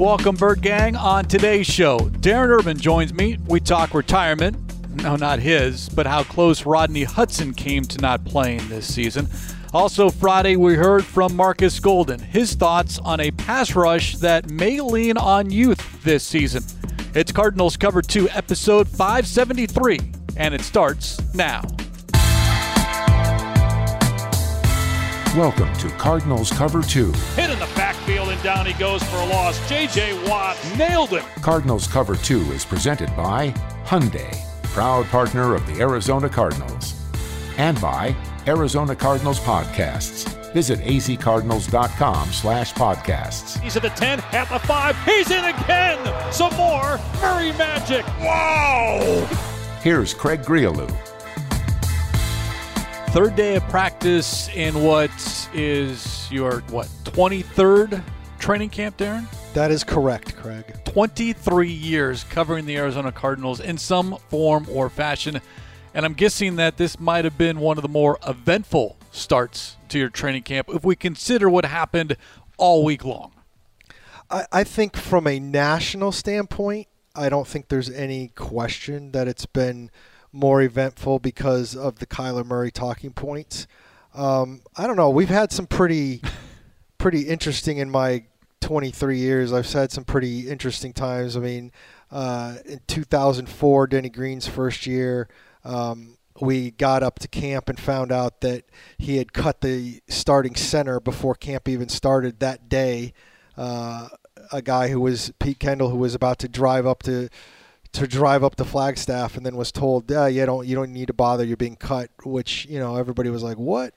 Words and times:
Welcome, 0.00 0.36
Bird 0.36 0.62
Gang. 0.62 0.96
On 0.96 1.26
today's 1.26 1.66
show, 1.66 1.98
Darren 1.98 2.48
Urban 2.48 2.78
joins 2.78 3.12
me. 3.12 3.36
We 3.48 3.60
talk 3.60 3.92
retirement. 3.92 4.56
No, 5.02 5.14
not 5.14 5.40
his, 5.40 5.90
but 5.90 6.06
how 6.06 6.22
close 6.22 6.64
Rodney 6.64 7.04
Hudson 7.04 7.52
came 7.52 7.84
to 7.84 8.00
not 8.00 8.24
playing 8.24 8.66
this 8.70 8.90
season. 8.90 9.28
Also, 9.74 10.08
Friday, 10.08 10.56
we 10.56 10.74
heard 10.74 11.04
from 11.04 11.36
Marcus 11.36 11.78
Golden 11.78 12.18
his 12.18 12.54
thoughts 12.54 12.98
on 13.00 13.20
a 13.20 13.30
pass 13.32 13.76
rush 13.76 14.16
that 14.16 14.48
may 14.48 14.80
lean 14.80 15.18
on 15.18 15.50
youth 15.50 16.02
this 16.02 16.24
season. 16.24 16.64
It's 17.14 17.30
Cardinals 17.30 17.76
Cover 17.76 18.00
2, 18.00 18.30
episode 18.30 18.88
573, 18.88 19.98
and 20.38 20.54
it 20.54 20.62
starts 20.62 21.20
now. 21.34 21.60
Welcome 25.36 25.72
to 25.74 25.88
Cardinals 25.90 26.50
Cover 26.50 26.82
2. 26.82 27.12
Hit 27.36 27.49
the 27.60 27.66
backfield 27.76 28.30
and 28.30 28.42
down 28.42 28.64
he 28.64 28.72
goes 28.72 29.02
for 29.04 29.16
a 29.16 29.26
loss. 29.26 29.68
J.J. 29.68 30.28
Watt 30.28 30.56
nailed 30.76 31.12
it. 31.12 31.22
Cardinals 31.42 31.86
Cover 31.86 32.16
2 32.16 32.52
is 32.52 32.64
presented 32.64 33.14
by 33.16 33.50
Hyundai, 33.84 34.34
proud 34.64 35.06
partner 35.06 35.54
of 35.54 35.66
the 35.66 35.80
Arizona 35.80 36.28
Cardinals, 36.28 36.94
and 37.58 37.80
by 37.80 38.16
Arizona 38.46 38.96
Cardinals 38.96 39.38
Podcasts. 39.40 40.26
Visit 40.52 40.80
azcardinals.com 40.80 42.28
slash 42.30 42.72
podcasts. 42.72 43.60
He's 43.60 43.76
at 43.76 43.82
the 43.82 43.90
10, 43.90 44.20
at 44.32 44.48
the 44.48 44.58
5. 44.58 45.04
He's 45.04 45.30
in 45.30 45.44
again. 45.44 46.32
Some 46.32 46.54
more. 46.56 46.98
Murray 47.20 47.52
Magic. 47.52 48.04
Wow. 48.20 49.28
Here's 49.82 50.12
Craig 50.12 50.42
Grialou. 50.42 50.90
Third 53.10 53.36
day 53.36 53.56
of 53.56 53.62
practice 53.68 54.48
in 54.54 54.82
what 54.82 55.10
is 55.52 56.19
your, 56.32 56.60
what, 56.70 56.86
23rd 57.04 58.02
training 58.38 58.70
camp, 58.70 58.96
Darren? 58.96 59.26
That 59.54 59.70
is 59.70 59.84
correct, 59.84 60.36
Craig. 60.36 60.64
23 60.86 61.68
years 61.68 62.24
covering 62.24 62.66
the 62.66 62.76
Arizona 62.76 63.12
Cardinals 63.12 63.60
in 63.60 63.78
some 63.78 64.16
form 64.28 64.66
or 64.70 64.88
fashion. 64.88 65.40
And 65.92 66.04
I'm 66.04 66.14
guessing 66.14 66.56
that 66.56 66.76
this 66.76 67.00
might 67.00 67.24
have 67.24 67.36
been 67.36 67.58
one 67.58 67.78
of 67.78 67.82
the 67.82 67.88
more 67.88 68.18
eventful 68.26 68.96
starts 69.10 69.76
to 69.88 69.98
your 69.98 70.08
training 70.08 70.42
camp 70.42 70.68
if 70.70 70.84
we 70.84 70.96
consider 70.96 71.48
what 71.50 71.64
happened 71.64 72.16
all 72.58 72.84
week 72.84 73.04
long. 73.04 73.32
I, 74.30 74.46
I 74.52 74.64
think 74.64 74.96
from 74.96 75.26
a 75.26 75.40
national 75.40 76.12
standpoint, 76.12 76.86
I 77.14 77.28
don't 77.28 77.46
think 77.46 77.68
there's 77.68 77.90
any 77.90 78.28
question 78.28 79.10
that 79.12 79.26
it's 79.26 79.46
been 79.46 79.90
more 80.32 80.62
eventful 80.62 81.18
because 81.18 81.74
of 81.74 81.98
the 81.98 82.06
Kyler 82.06 82.46
Murray 82.46 82.70
talking 82.70 83.12
points. 83.12 83.66
Um, 84.14 84.62
I 84.76 84.86
don't 84.86 84.96
know. 84.96 85.10
We've 85.10 85.28
had 85.28 85.52
some 85.52 85.66
pretty, 85.66 86.22
pretty 86.98 87.22
interesting 87.22 87.78
in 87.78 87.90
my 87.90 88.24
23 88.60 89.18
years. 89.18 89.52
I've 89.52 89.70
had 89.70 89.90
some 89.92 90.04
pretty 90.04 90.48
interesting 90.48 90.92
times. 90.92 91.36
I 91.36 91.40
mean, 91.40 91.72
uh, 92.10 92.56
in 92.64 92.80
2004, 92.86 93.86
Denny 93.86 94.08
Green's 94.08 94.46
first 94.46 94.86
year, 94.86 95.28
um, 95.64 96.16
we 96.40 96.70
got 96.72 97.02
up 97.02 97.18
to 97.20 97.28
camp 97.28 97.68
and 97.68 97.78
found 97.78 98.10
out 98.12 98.40
that 98.40 98.64
he 98.98 99.18
had 99.18 99.32
cut 99.32 99.60
the 99.60 100.00
starting 100.08 100.54
center 100.54 101.00
before 101.00 101.34
camp 101.34 101.68
even 101.68 101.88
started 101.88 102.40
that 102.40 102.68
day. 102.68 103.12
Uh, 103.56 104.08
a 104.52 104.62
guy 104.62 104.88
who 104.88 105.00
was 105.00 105.32
Pete 105.38 105.58
Kendall, 105.58 105.90
who 105.90 105.98
was 105.98 106.14
about 106.14 106.38
to 106.40 106.48
drive 106.48 106.86
up 106.86 107.02
to 107.04 107.28
to 107.92 108.06
drive 108.06 108.44
up 108.44 108.54
to 108.56 108.64
Flagstaff, 108.64 109.36
and 109.36 109.44
then 109.44 109.56
was 109.56 109.72
told, 109.72 110.10
"Yeah, 110.10 110.28
you 110.28 110.46
don't 110.46 110.66
you 110.66 110.74
don't 110.76 110.92
need 110.92 111.08
to 111.08 111.12
bother. 111.12 111.44
You're 111.44 111.56
being 111.56 111.76
cut." 111.76 112.10
Which 112.24 112.66
you 112.66 112.78
know 112.78 112.96
everybody 112.96 113.30
was 113.30 113.42
like, 113.42 113.58
"What?" 113.58 113.94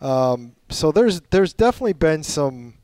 Um, 0.00 0.56
so 0.68 0.92
there's 0.92 1.20
there's 1.30 1.52
definitely 1.54 1.94
been 1.94 2.22
some 2.22 2.74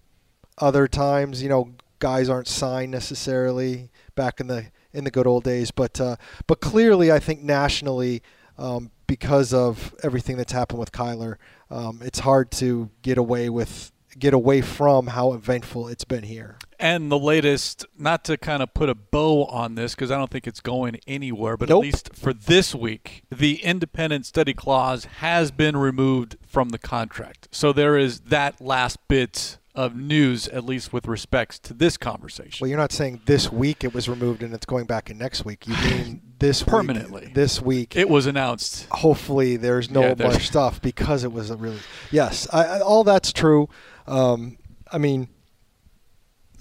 other 0.58 0.88
times. 0.88 1.42
You 1.42 1.48
know, 1.48 1.74
guys 1.98 2.28
aren't 2.28 2.48
signed 2.48 2.90
necessarily 2.90 3.90
back 4.14 4.40
in 4.40 4.46
the 4.46 4.66
in 4.92 5.04
the 5.04 5.10
good 5.10 5.26
old 5.26 5.44
days, 5.44 5.70
but 5.70 6.00
uh, 6.00 6.16
but 6.46 6.60
clearly, 6.60 7.12
I 7.12 7.18
think 7.18 7.42
nationally. 7.42 8.22
Um, 8.58 8.90
because 9.06 9.52
of 9.52 9.94
everything 10.02 10.38
that's 10.38 10.52
happened 10.52 10.78
with 10.78 10.92
Kyler, 10.92 11.36
um, 11.70 12.00
it's 12.02 12.20
hard 12.20 12.50
to 12.52 12.88
get 13.02 13.18
away 13.18 13.50
with 13.50 13.91
get 14.18 14.34
away 14.34 14.60
from 14.60 15.08
how 15.08 15.32
eventful 15.32 15.88
it's 15.88 16.04
been 16.04 16.24
here. 16.24 16.58
And 16.78 17.12
the 17.12 17.18
latest, 17.18 17.86
not 17.96 18.24
to 18.24 18.36
kind 18.36 18.62
of 18.62 18.74
put 18.74 18.88
a 18.88 18.94
bow 18.94 19.44
on 19.44 19.76
this 19.76 19.94
because 19.94 20.10
I 20.10 20.18
don't 20.18 20.30
think 20.30 20.46
it's 20.46 20.60
going 20.60 20.98
anywhere, 21.06 21.56
but 21.56 21.68
nope. 21.68 21.82
at 21.84 21.86
least 21.86 22.10
for 22.14 22.32
this 22.32 22.74
week, 22.74 23.22
the 23.30 23.62
independent 23.62 24.26
study 24.26 24.52
clause 24.52 25.04
has 25.04 25.50
been 25.50 25.76
removed 25.76 26.36
from 26.46 26.70
the 26.70 26.78
contract. 26.78 27.48
So 27.52 27.72
there 27.72 27.96
is 27.96 28.20
that 28.20 28.60
last 28.60 28.98
bit 29.08 29.58
of 29.74 29.96
news, 29.96 30.48
at 30.48 30.64
least 30.64 30.92
with 30.92 31.06
respects 31.06 31.58
to 31.60 31.74
this 31.74 31.96
conversation. 31.96 32.58
Well, 32.60 32.68
you're 32.68 32.78
not 32.78 32.92
saying 32.92 33.22
this 33.24 33.50
week 33.50 33.84
it 33.84 33.94
was 33.94 34.08
removed 34.08 34.42
and 34.42 34.52
it's 34.52 34.66
going 34.66 34.86
back 34.86 35.08
in 35.08 35.18
next 35.18 35.44
week. 35.44 35.66
You 35.66 35.74
mean 35.90 36.31
this 36.42 36.62
permanently? 36.62 37.26
Week, 37.26 37.34
this 37.34 37.62
week 37.62 37.96
it 37.96 38.08
was 38.08 38.26
announced. 38.26 38.86
Hopefully, 38.90 39.56
there's 39.56 39.90
no 39.90 40.00
yeah, 40.02 40.14
there's 40.14 40.32
more 40.34 40.40
stuff 40.40 40.82
because 40.82 41.24
it 41.24 41.32
was 41.32 41.50
a 41.50 41.56
really 41.56 41.80
yes. 42.10 42.46
I, 42.52 42.64
I, 42.64 42.80
all 42.80 43.04
that's 43.04 43.32
true. 43.32 43.68
Um, 44.06 44.58
I 44.92 44.98
mean, 44.98 45.28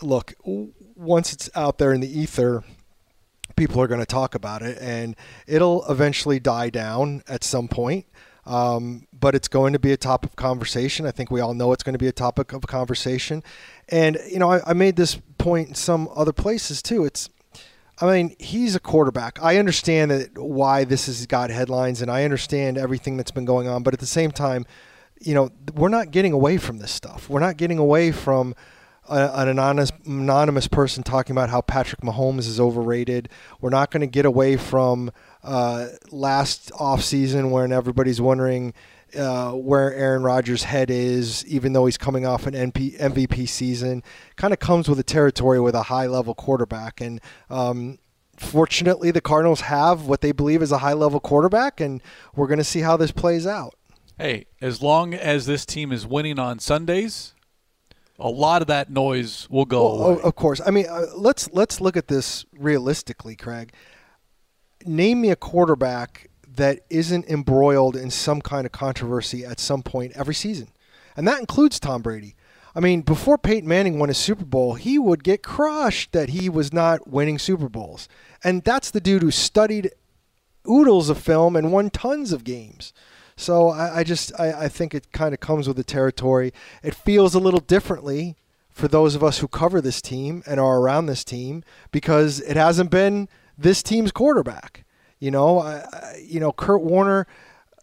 look, 0.01 0.33
once 0.45 1.33
it's 1.33 1.49
out 1.55 1.77
there 1.77 1.91
in 1.91 1.99
the 1.99 2.19
ether, 2.19 2.63
people 3.55 3.81
are 3.81 3.87
going 3.87 3.99
to 3.99 4.05
talk 4.05 4.35
about 4.35 4.61
it, 4.61 4.77
and 4.79 5.15
it'll 5.47 5.83
eventually 5.89 6.39
die 6.39 6.69
down 6.69 7.23
at 7.27 7.43
some 7.43 7.67
point. 7.67 8.05
Um, 8.45 9.07
but 9.13 9.35
it's 9.35 9.47
going 9.47 9.73
to 9.73 9.79
be 9.79 9.91
a 9.91 9.97
topic 9.97 10.31
of 10.31 10.35
conversation. 10.35 11.05
I 11.05 11.11
think 11.11 11.29
we 11.29 11.41
all 11.41 11.53
know 11.53 11.73
it's 11.73 11.83
going 11.83 11.93
to 11.93 11.99
be 11.99 12.07
a 12.07 12.11
topic 12.11 12.53
of 12.53 12.63
conversation. 12.63 13.43
And, 13.89 14.17
you 14.27 14.39
know, 14.39 14.51
I, 14.51 14.71
I 14.71 14.73
made 14.73 14.95
this 14.95 15.21
point 15.37 15.69
in 15.69 15.75
some 15.75 16.09
other 16.15 16.33
places 16.33 16.81
too. 16.81 17.05
It's, 17.05 17.29
I 18.01 18.11
mean, 18.11 18.35
he's 18.39 18.75
a 18.75 18.79
quarterback. 18.79 19.41
I 19.43 19.57
understand 19.57 20.09
that 20.09 20.37
why 20.37 20.83
this 20.85 21.05
has 21.05 21.25
got 21.27 21.51
headlines 21.51 22.01
and 22.01 22.09
I 22.09 22.23
understand 22.23 22.77
everything 22.77 23.15
that's 23.15 23.31
been 23.31 23.45
going 23.45 23.67
on. 23.67 23.83
But 23.83 23.93
at 23.93 23.99
the 23.99 24.07
same 24.07 24.31
time, 24.31 24.65
you 25.19 25.35
know, 25.35 25.51
we're 25.75 25.89
not 25.89 26.09
getting 26.09 26.33
away 26.33 26.57
from 26.57 26.79
this 26.79 26.91
stuff. 26.91 27.29
We're 27.29 27.39
not 27.39 27.57
getting 27.57 27.77
away 27.77 28.11
from 28.11 28.55
an 29.07 29.49
anonymous, 29.49 29.91
anonymous 30.05 30.67
person 30.67 31.03
talking 31.03 31.35
about 31.35 31.49
how 31.49 31.61
Patrick 31.61 32.01
Mahomes 32.01 32.47
is 32.47 32.59
overrated. 32.59 33.29
We're 33.59 33.69
not 33.69 33.91
going 33.91 34.01
to 34.01 34.07
get 34.07 34.25
away 34.25 34.57
from 34.57 35.11
uh, 35.43 35.87
last 36.11 36.71
offseason 36.71 37.51
when 37.51 37.71
everybody's 37.71 38.21
wondering 38.21 38.73
uh, 39.15 39.51
where 39.51 39.93
Aaron 39.93 40.23
Rodgers' 40.23 40.63
head 40.63 40.89
is, 40.89 41.45
even 41.45 41.73
though 41.73 41.85
he's 41.85 41.97
coming 41.97 42.25
off 42.25 42.47
an 42.47 42.53
NP, 42.53 42.99
MVP 42.99 43.47
season. 43.47 44.03
Kind 44.35 44.53
of 44.53 44.59
comes 44.59 44.87
with 44.87 44.97
the 44.97 45.03
territory 45.03 45.59
with 45.59 45.75
a 45.75 45.83
high 45.83 46.07
level 46.07 46.33
quarterback. 46.33 47.01
And 47.01 47.21
um, 47.49 47.99
fortunately, 48.37 49.11
the 49.11 49.21
Cardinals 49.21 49.61
have 49.61 50.07
what 50.07 50.21
they 50.21 50.31
believe 50.31 50.61
is 50.61 50.71
a 50.71 50.79
high 50.79 50.93
level 50.93 51.19
quarterback, 51.19 51.79
and 51.79 52.01
we're 52.35 52.47
going 52.47 52.57
to 52.57 52.63
see 52.63 52.81
how 52.81 52.97
this 52.97 53.11
plays 53.11 53.45
out. 53.45 53.75
Hey, 54.17 54.45
as 54.61 54.81
long 54.81 55.13
as 55.13 55.45
this 55.45 55.65
team 55.65 55.91
is 55.91 56.05
winning 56.05 56.37
on 56.37 56.59
Sundays, 56.59 57.33
a 58.19 58.29
lot 58.29 58.61
of 58.61 58.67
that 58.67 58.89
noise 58.89 59.47
will 59.49 59.65
go 59.65 59.83
well, 59.83 60.09
away. 60.09 60.21
Of 60.21 60.35
course. 60.35 60.61
I 60.65 60.71
mean, 60.71 60.85
uh, 60.87 61.05
let's 61.15 61.51
let's 61.53 61.81
look 61.81 61.97
at 61.97 62.07
this 62.07 62.45
realistically, 62.57 63.35
Craig. 63.35 63.73
Name 64.85 65.21
me 65.21 65.29
a 65.29 65.35
quarterback 65.35 66.30
that 66.55 66.81
isn't 66.89 67.27
embroiled 67.27 67.95
in 67.95 68.11
some 68.11 68.41
kind 68.41 68.65
of 68.65 68.71
controversy 68.71 69.45
at 69.45 69.59
some 69.59 69.83
point 69.83 70.13
every 70.15 70.35
season, 70.35 70.69
and 71.15 71.27
that 71.27 71.39
includes 71.39 71.79
Tom 71.79 72.01
Brady. 72.01 72.35
I 72.73 72.79
mean, 72.79 73.01
before 73.01 73.37
Peyton 73.37 73.67
Manning 73.67 73.99
won 73.99 74.09
a 74.09 74.13
Super 74.13 74.45
Bowl, 74.45 74.75
he 74.75 74.97
would 74.97 75.23
get 75.23 75.43
crushed 75.43 76.13
that 76.13 76.29
he 76.29 76.47
was 76.47 76.71
not 76.71 77.07
winning 77.07 77.37
Super 77.37 77.67
Bowls, 77.67 78.07
and 78.43 78.63
that's 78.63 78.91
the 78.91 79.01
dude 79.01 79.23
who 79.23 79.31
studied 79.31 79.91
oodles 80.69 81.09
of 81.09 81.17
film 81.17 81.55
and 81.55 81.71
won 81.71 81.89
tons 81.89 82.31
of 82.31 82.43
games. 82.43 82.93
So 83.35 83.69
I, 83.69 83.99
I 83.99 84.03
just 84.03 84.31
I, 84.39 84.65
I 84.65 84.67
think 84.67 84.93
it 84.93 85.11
kind 85.11 85.33
of 85.33 85.39
comes 85.39 85.67
with 85.67 85.77
the 85.77 85.83
territory. 85.83 86.53
It 86.83 86.95
feels 86.95 87.33
a 87.33 87.39
little 87.39 87.59
differently 87.59 88.35
for 88.69 88.87
those 88.87 89.15
of 89.15 89.23
us 89.23 89.39
who 89.39 89.47
cover 89.47 89.81
this 89.81 90.01
team 90.01 90.43
and 90.45 90.59
are 90.59 90.79
around 90.79 91.05
this 91.05 91.23
team 91.23 91.63
because 91.91 92.39
it 92.41 92.55
hasn't 92.55 92.89
been 92.89 93.27
this 93.57 93.83
team's 93.83 94.11
quarterback. 94.11 94.85
You 95.21 95.31
know, 95.31 95.59
I, 95.59 96.21
you 96.21 96.41
know 96.41 96.51
Kurt 96.51 96.81
Warner. 96.81 97.25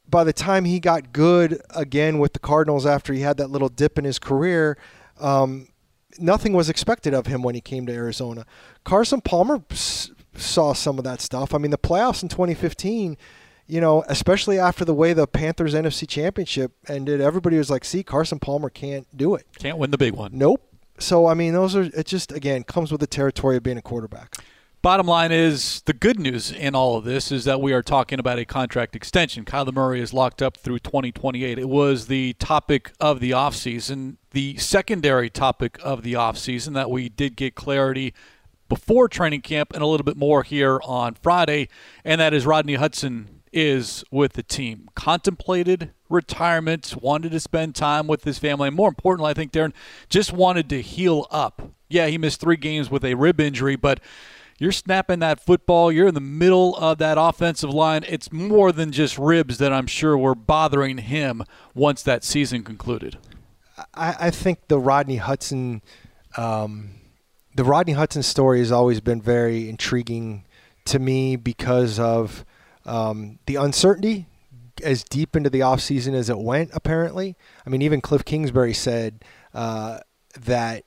By 0.07 0.25
the 0.25 0.33
time 0.33 0.65
he 0.65 0.81
got 0.81 1.13
good 1.13 1.63
again 1.75 2.19
with 2.19 2.33
the 2.33 2.39
Cardinals 2.39 2.85
after 2.85 3.13
he 3.13 3.21
had 3.21 3.37
that 3.39 3.51
little 3.51 3.69
dip 3.69 3.99
in 3.99 4.05
his 4.05 4.19
career, 4.19 4.77
um, 5.21 5.69
nothing 6.19 6.53
was 6.53 6.69
expected 6.69 7.15
of 7.15 7.27
him 7.27 7.43
when 7.43 7.55
he 7.55 7.61
came 7.61 7.87
to 7.87 7.93
Arizona. 7.93 8.47
Carson 8.85 9.21
Palmer 9.21 9.63
saw 10.35 10.73
some 10.73 10.99
of 10.99 11.05
that 11.05 11.21
stuff. 11.21 11.55
I 11.55 11.59
mean, 11.59 11.71
the 11.71 11.79
playoffs 11.79 12.23
in 12.23 12.29
2015 12.29 13.17
you 13.71 13.83
know, 13.83 14.03
especially 14.09 14.59
after 14.59 14.83
the 14.83 14.95
way 14.95 15.13
the 15.13 15.27
Panthers 15.27 15.75
NFC 15.75 16.09
Championship 16.09 16.73
ended, 16.89 17.21
everybody 17.21 17.59
was 17.59 17.69
like, 17.69 17.85
"See, 17.85 18.03
Carson 18.03 18.39
Palmer 18.39 18.71
can't 18.71 19.07
do 19.15 19.35
it. 19.35 19.47
Can't 19.59 19.77
win 19.77 19.91
the 19.91 19.99
big 19.99 20.15
one." 20.15 20.31
Nope. 20.33 20.63
So 20.99 21.27
I 21.27 21.35
mean, 21.35 21.53
those 21.53 21.77
are 21.77 21.83
it. 21.83 22.07
Just 22.07 22.33
again 22.33 22.65
comes 22.65 22.91
with 22.91 23.01
the 23.01 23.07
territory 23.07 23.59
of 23.59 23.63
being 23.63 23.77
a 23.77 23.83
quarterback. 23.83 24.37
Bottom 24.81 25.09
line 25.09 25.33
is 25.33 25.83
the 25.87 25.93
good 25.93 26.21
news 26.21 26.53
in 26.53 26.77
all 26.77 26.97
of 26.97 27.05
this 27.05 27.33
is 27.33 27.45
that 27.47 27.61
we 27.61 27.73
are 27.73 27.83
talking 27.83 28.21
about 28.21 28.39
a 28.39 28.45
contract 28.45 28.95
extension. 28.95 29.45
Kyler 29.45 29.75
Murray 29.75 30.01
is 30.01 30.13
locked 30.13 30.41
up 30.41 30.57
through 30.57 30.79
2028. 30.79 31.59
It 31.59 31.69
was 31.69 32.07
the 32.07 32.35
topic 32.35 32.93
of 33.01 33.19
the 33.19 33.33
offseason, 33.33 34.19
the 34.31 34.57
secondary 34.57 35.31
topic 35.31 35.81
of 35.83 36.05
the 36.05 36.13
offseason 36.13 36.75
that 36.75 36.93
we 36.93 37.09
did 37.09 37.35
get 37.35 37.57
clarity 37.57 38.15
before 38.69 39.09
training 39.09 39.41
camp 39.41 39.73
and 39.75 39.83
a 39.83 39.87
little 39.87 40.05
bit 40.05 40.17
more 40.17 40.45
here 40.45 40.81
on 40.85 41.15
Friday, 41.15 41.69
and 42.05 42.21
that 42.21 42.33
is 42.33 42.47
Rodney 42.47 42.75
Hudson 42.75 43.41
is 43.53 44.05
with 44.13 44.35
the 44.35 44.45
team. 44.45 44.89
Contemplated 44.95 45.91
retirement, 46.09 46.95
wanted 47.03 47.33
to 47.33 47.41
spend 47.41 47.75
time 47.75 48.07
with 48.07 48.23
his 48.23 48.39
family, 48.39 48.69
and 48.69 48.77
more 48.77 48.89
importantly, 48.89 49.33
I 49.33 49.35
think 49.35 49.51
Darren 49.51 49.73
just 50.09 50.33
wanted 50.33 50.69
to 50.71 50.81
heal 50.81 51.27
up. 51.33 51.63
Yeah, 51.89 52.07
he 52.07 52.17
missed 52.17 52.41
three 52.41 52.57
games 52.57 52.91
with 52.91 53.05
a 53.05 53.15
rib 53.15 53.41
injury, 53.41 53.75
but 53.75 53.99
you're 54.59 54.73
snapping 54.73 55.21
that 55.21 55.41
football. 55.41 55.93
You're 55.93 56.09
in 56.09 56.15
the 56.15 56.21
middle 56.21 56.77
of 56.77 56.99
that 56.99 57.17
offensive 57.19 57.71
line. 57.71 58.05
It's 58.09 58.33
more 58.33 58.73
than 58.73 58.91
just 58.91 59.17
ribs 59.19 59.59
that 59.59 59.73
I'm 59.73 59.87
sure 59.87 60.19
were 60.19 60.35
bothering 60.35 60.99
him 60.99 61.45
once 61.75 62.03
that 62.03 62.25
season 62.25 62.65
concluded. 62.65 63.19
I, 63.95 64.17
I 64.21 64.31
think 64.31 64.67
the 64.69 64.79
Rodney 64.79 65.17
Hudson, 65.17 65.83
um, 66.37 66.91
the 67.55 67.65
Rodney 67.65 67.93
Hudson 67.93 68.25
story 68.25 68.59
has 68.59 68.73
always 68.73 69.01
been 69.01 69.23
very 69.23 69.69
intriguing 69.69 70.45
to 70.87 70.99
me 70.99 71.37
because 71.37 72.01
of 72.01 72.45
um, 72.85 73.39
the 73.47 73.57
uncertainty 73.57 74.27
as 74.83 75.05
deep 75.05 75.37
into 75.37 75.51
the 75.51 75.61
offseason 75.61 76.15
as 76.15 76.31
it 76.31 76.39
went, 76.39 76.71
apparently. 76.73 77.37
I 77.65 77.71
mean, 77.71 77.83
even 77.83 78.01
Cliff 78.01 78.25
Kingsbury 78.25 78.75
said 78.75 79.25
uh, 79.55 80.01
that 80.41 80.85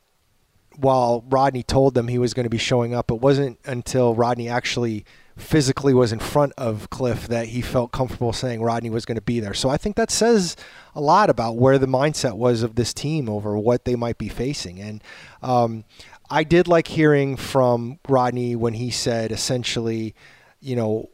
while 0.78 1.24
Rodney 1.30 1.64
told 1.64 1.94
them 1.94 2.08
he 2.08 2.18
was 2.18 2.34
going 2.34 2.46
to 2.46 2.50
be 2.50 2.58
showing 2.58 2.94
up, 2.94 3.12
it 3.12 3.20
wasn't 3.20 3.60
until 3.66 4.16
Rodney 4.16 4.50
actually 4.50 5.06
physically 5.38 5.94
was 5.94 6.12
in 6.12 6.20
front 6.20 6.54
of 6.58 6.90
Cliff 6.90 7.28
that 7.28 7.48
he 7.48 7.62
felt 7.62 7.92
comfortable 7.92 8.34
saying 8.34 8.62
Rodney 8.62 8.90
was 8.90 9.06
going 9.06 9.16
to 9.16 9.22
be 9.22 9.40
there. 9.40 9.54
So 9.54 9.70
I 9.70 9.78
think 9.78 9.96
that 9.96 10.12
says 10.12 10.56
a 10.96 11.02
lot 11.02 11.30
about 11.30 11.58
where 11.58 11.78
the 11.78 11.88
mindset 11.88 12.38
was 12.38 12.64
of 12.64 12.76
this 12.76 12.94
team 12.94 13.28
over 13.30 13.58
what 13.58 13.86
they 13.86 13.96
might 13.96 14.18
be 14.18 14.30
facing. 14.30 14.80
And 14.80 15.04
um, 15.42 15.84
I 16.30 16.44
did 16.44 16.68
like 16.68 16.88
hearing 16.88 17.36
from 17.38 18.00
Rodney 18.08 18.56
when 18.56 18.74
he 18.74 18.92
said 18.92 19.32
essentially, 19.32 20.14
you 20.60 20.76
know, 20.76 21.10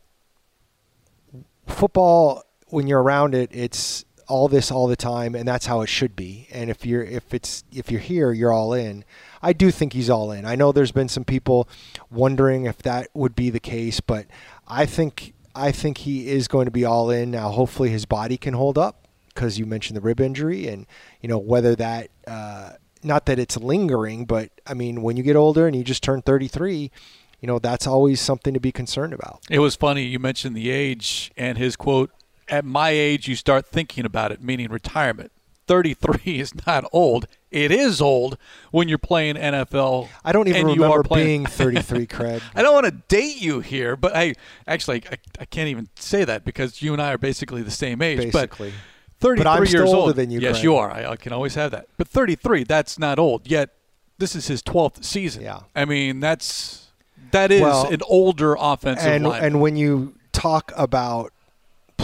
football 1.68 2.44
when 2.70 2.88
you're 2.88 3.02
around 3.02 3.34
it, 3.34 3.50
it's 3.54 4.04
all 4.28 4.48
this 4.48 4.72
all 4.72 4.88
the 4.88 4.96
time, 4.96 5.36
and 5.36 5.48
that's 5.48 5.66
how 5.66 5.82
it 5.82 5.88
should 5.88 6.16
be. 6.16 6.48
And 6.52 6.70
if 6.70 6.86
you're 6.86 7.04
if 7.04 7.34
it's 7.34 7.64
if 7.72 7.92
you're 7.92 8.02
here, 8.02 8.32
you're 8.32 8.52
all 8.52 8.74
in. 8.74 9.04
I 9.42 9.54
do 9.54 9.72
think 9.72 9.94
he's 9.94 10.10
all 10.10 10.32
in. 10.32 10.46
I 10.46 10.56
know 10.56 10.72
there's 10.72 10.92
been 10.92 11.08
some 11.08 11.24
people 11.24 11.68
wondering 12.12 12.66
if 12.66 12.80
that 12.80 13.10
would 13.14 13.36
be 13.36 13.50
the 13.50 13.60
case, 13.60 14.00
but 14.00 14.28
I 14.68 14.86
think 14.86 15.34
I 15.56 15.72
think 15.72 16.00
he 16.00 16.28
is 16.28 16.48
going 16.48 16.66
to 16.66 16.72
be 16.72 16.86
all 16.86 17.10
in 17.10 17.32
now. 17.32 17.50
Hopefully, 17.50 17.90
his 17.90 18.06
body 18.06 18.38
can 18.38 18.54
hold 18.54 18.78
up 18.78 19.08
because 19.30 19.58
you 19.58 19.66
mentioned 19.66 19.98
the 19.98 20.02
rib 20.02 20.20
injury, 20.20 20.68
and 20.68 20.86
you 21.22 21.30
know 21.30 21.40
whether 21.40 21.76
that. 21.76 22.10
Uh, 22.26 22.72
not 23.04 23.28
that 23.28 23.38
it's 23.38 23.56
lingering, 23.56 24.26
but 24.26 24.50
I 24.66 24.74
mean, 24.74 25.04
when 25.04 25.18
you 25.18 25.24
get 25.24 25.36
older 25.36 25.68
and 25.68 25.76
you 25.76 25.84
just 25.84 26.02
turn 26.02 26.24
33, 26.24 26.92
you 27.40 27.48
know 27.48 27.60
that's 27.60 27.86
always 27.86 28.20
something 28.20 28.54
to 28.54 28.60
be 28.60 28.72
concerned 28.72 29.14
about. 29.14 29.42
It 29.50 29.60
was 29.60 29.76
funny 29.76 30.04
you 30.04 30.20
mentioned 30.20 30.56
the 30.56 30.72
age 30.72 31.32
and 31.38 31.58
his 31.58 31.76
quote. 31.76 32.12
At 32.50 32.66
my 32.66 32.90
age, 32.90 33.28
you 33.28 33.36
start 33.36 33.68
thinking 33.68 34.06
about 34.06 34.32
it, 34.32 34.42
meaning 34.42 34.70
retirement. 34.70 35.32
33 35.68 36.40
is 36.40 36.54
not 36.66 36.86
old. 36.92 37.28
It 37.52 37.72
is 37.72 38.02
old 38.02 38.38
when 38.72 38.88
you're 38.88 38.98
playing 38.98 39.36
NFL. 39.36 40.10
I 40.24 40.32
don't 40.32 40.48
even 40.48 40.66
remember 40.68 41.04
being 41.04 41.46
33, 41.46 42.08
Craig. 42.08 42.42
I 42.56 42.62
don't 42.62 42.74
want 42.74 42.86
to 42.86 42.92
date 42.92 43.42
you 43.42 43.60
here, 43.60 43.96
but 43.96 44.16
I 44.16 44.36
actually 44.66 45.04
I, 45.12 45.18
I, 45.40 45.46
can't 45.46 45.68
even 45.70 45.90
say 45.96 46.24
that 46.24 46.46
because 46.46 46.82
you 46.82 46.94
and 46.94 47.02
I 47.02 47.14
are 47.14 47.18
basically 47.18 47.62
the 47.64 47.72
same 47.72 48.02
age. 48.02 48.32
Basically. 48.32 48.70
But 48.70 48.78
33 49.20 49.44
but 49.44 49.50
I'm 49.50 49.66
years 49.66 49.90
older 49.90 49.98
old. 50.10 50.16
than 50.16 50.32
you. 50.32 50.40
Yes, 50.40 50.56
Craig. 50.58 50.64
you 50.64 50.76
are. 50.76 50.92
I, 50.92 51.12
I 51.12 51.16
can 51.16 51.34
always 51.34 51.56
have 51.56 51.72
that. 51.72 51.88
But 51.98 52.08
33, 52.08 52.64
that's 52.64 53.00
not 53.00 53.20
old. 53.20 53.48
Yet 53.48 53.72
this 54.18 54.36
is 54.36 54.48
his 54.48 54.62
12th 54.64 55.04
season. 55.04 55.44
Yeah. 55.44 55.62
I 55.76 55.86
mean, 55.86 56.20
that's 56.20 56.88
that 57.32 57.52
is 57.52 57.62
Well, 57.62 57.88
an 57.88 58.02
older 58.08 58.56
offensive 58.60 59.08
and 59.08 59.26
line. 59.26 59.44
and 59.44 59.62
when 59.62 59.76
you 59.76 60.16
talk 60.32 60.72
about 60.76 61.34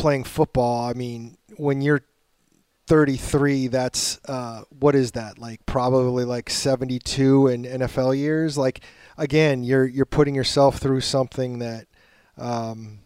playing 0.03 0.25
football, 0.25 0.89
I 0.89 0.91
mean, 0.91 1.37
when 1.55 1.81
you're 1.81 2.01
33, 2.87 3.67
that's 3.67 4.19
uh, 4.27 4.63
what 4.77 4.95
is 4.95 5.13
that 5.13 5.39
like? 5.39 5.65
Probably 5.65 6.25
like 6.25 6.49
72 6.49 7.47
in 7.47 7.63
NFL 7.63 8.17
years. 8.17 8.57
Like 8.57 8.81
again, 9.17 9.63
you're 9.63 9.85
you're 9.85 10.05
putting 10.05 10.35
yourself 10.35 10.77
through 10.77 11.01
something 11.01 11.59
that. 11.59 11.87
Um, 12.37 12.99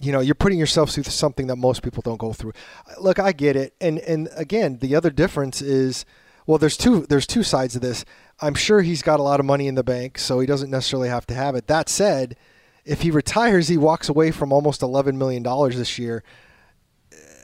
you 0.00 0.10
know, 0.12 0.20
you're 0.20 0.34
putting 0.34 0.58
yourself 0.58 0.90
through 0.90 1.04
something 1.04 1.46
that 1.46 1.56
most 1.56 1.82
people 1.82 2.02
don't 2.02 2.18
go 2.18 2.32
through. 2.32 2.52
Look, 2.98 3.18
I 3.18 3.32
get 3.32 3.54
it, 3.54 3.74
and 3.80 3.98
and 4.00 4.28
again, 4.34 4.78
the 4.78 4.96
other 4.96 5.08
difference 5.10 5.62
is, 5.62 6.04
well, 6.46 6.58
there's 6.58 6.76
two 6.76 7.06
there's 7.06 7.28
two 7.28 7.44
sides 7.44 7.76
of 7.76 7.80
this. 7.80 8.04
I'm 8.40 8.54
sure 8.54 8.82
he's 8.82 9.02
got 9.02 9.20
a 9.20 9.22
lot 9.22 9.40
of 9.40 9.46
money 9.46 9.68
in 9.68 9.76
the 9.76 9.84
bank, 9.84 10.18
so 10.18 10.40
he 10.40 10.46
doesn't 10.46 10.70
necessarily 10.70 11.08
have 11.08 11.26
to 11.28 11.34
have 11.34 11.54
it. 11.54 11.68
That 11.68 11.88
said, 11.88 12.36
if 12.84 13.02
he 13.02 13.10
retires, 13.10 13.68
he 13.68 13.76
walks 13.76 14.08
away 14.08 14.30
from 14.30 14.52
almost 14.52 14.82
11 14.82 15.16
million 15.16 15.42
dollars 15.42 15.76
this 15.76 15.98
year. 15.98 16.22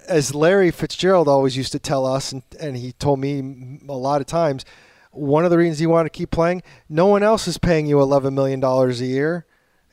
As 0.08 0.34
Larry 0.34 0.70
Fitzgerald 0.70 1.28
always 1.28 1.56
used 1.56 1.72
to 1.72 1.78
tell 1.78 2.04
us, 2.04 2.32
and, 2.32 2.42
and 2.58 2.76
he 2.76 2.92
told 2.92 3.20
me 3.20 3.78
a 3.88 3.92
lot 3.92 4.20
of 4.20 4.26
times, 4.26 4.64
one 5.12 5.44
of 5.44 5.50
the 5.50 5.58
reasons 5.58 5.80
you 5.80 5.88
want 5.88 6.06
to 6.06 6.10
keep 6.10 6.30
playing, 6.30 6.62
no 6.88 7.06
one 7.06 7.22
else 7.22 7.46
is 7.48 7.58
paying 7.58 7.86
you 7.86 8.00
11 8.00 8.34
million 8.34 8.60
dollars 8.60 9.00
a 9.00 9.06
year 9.06 9.46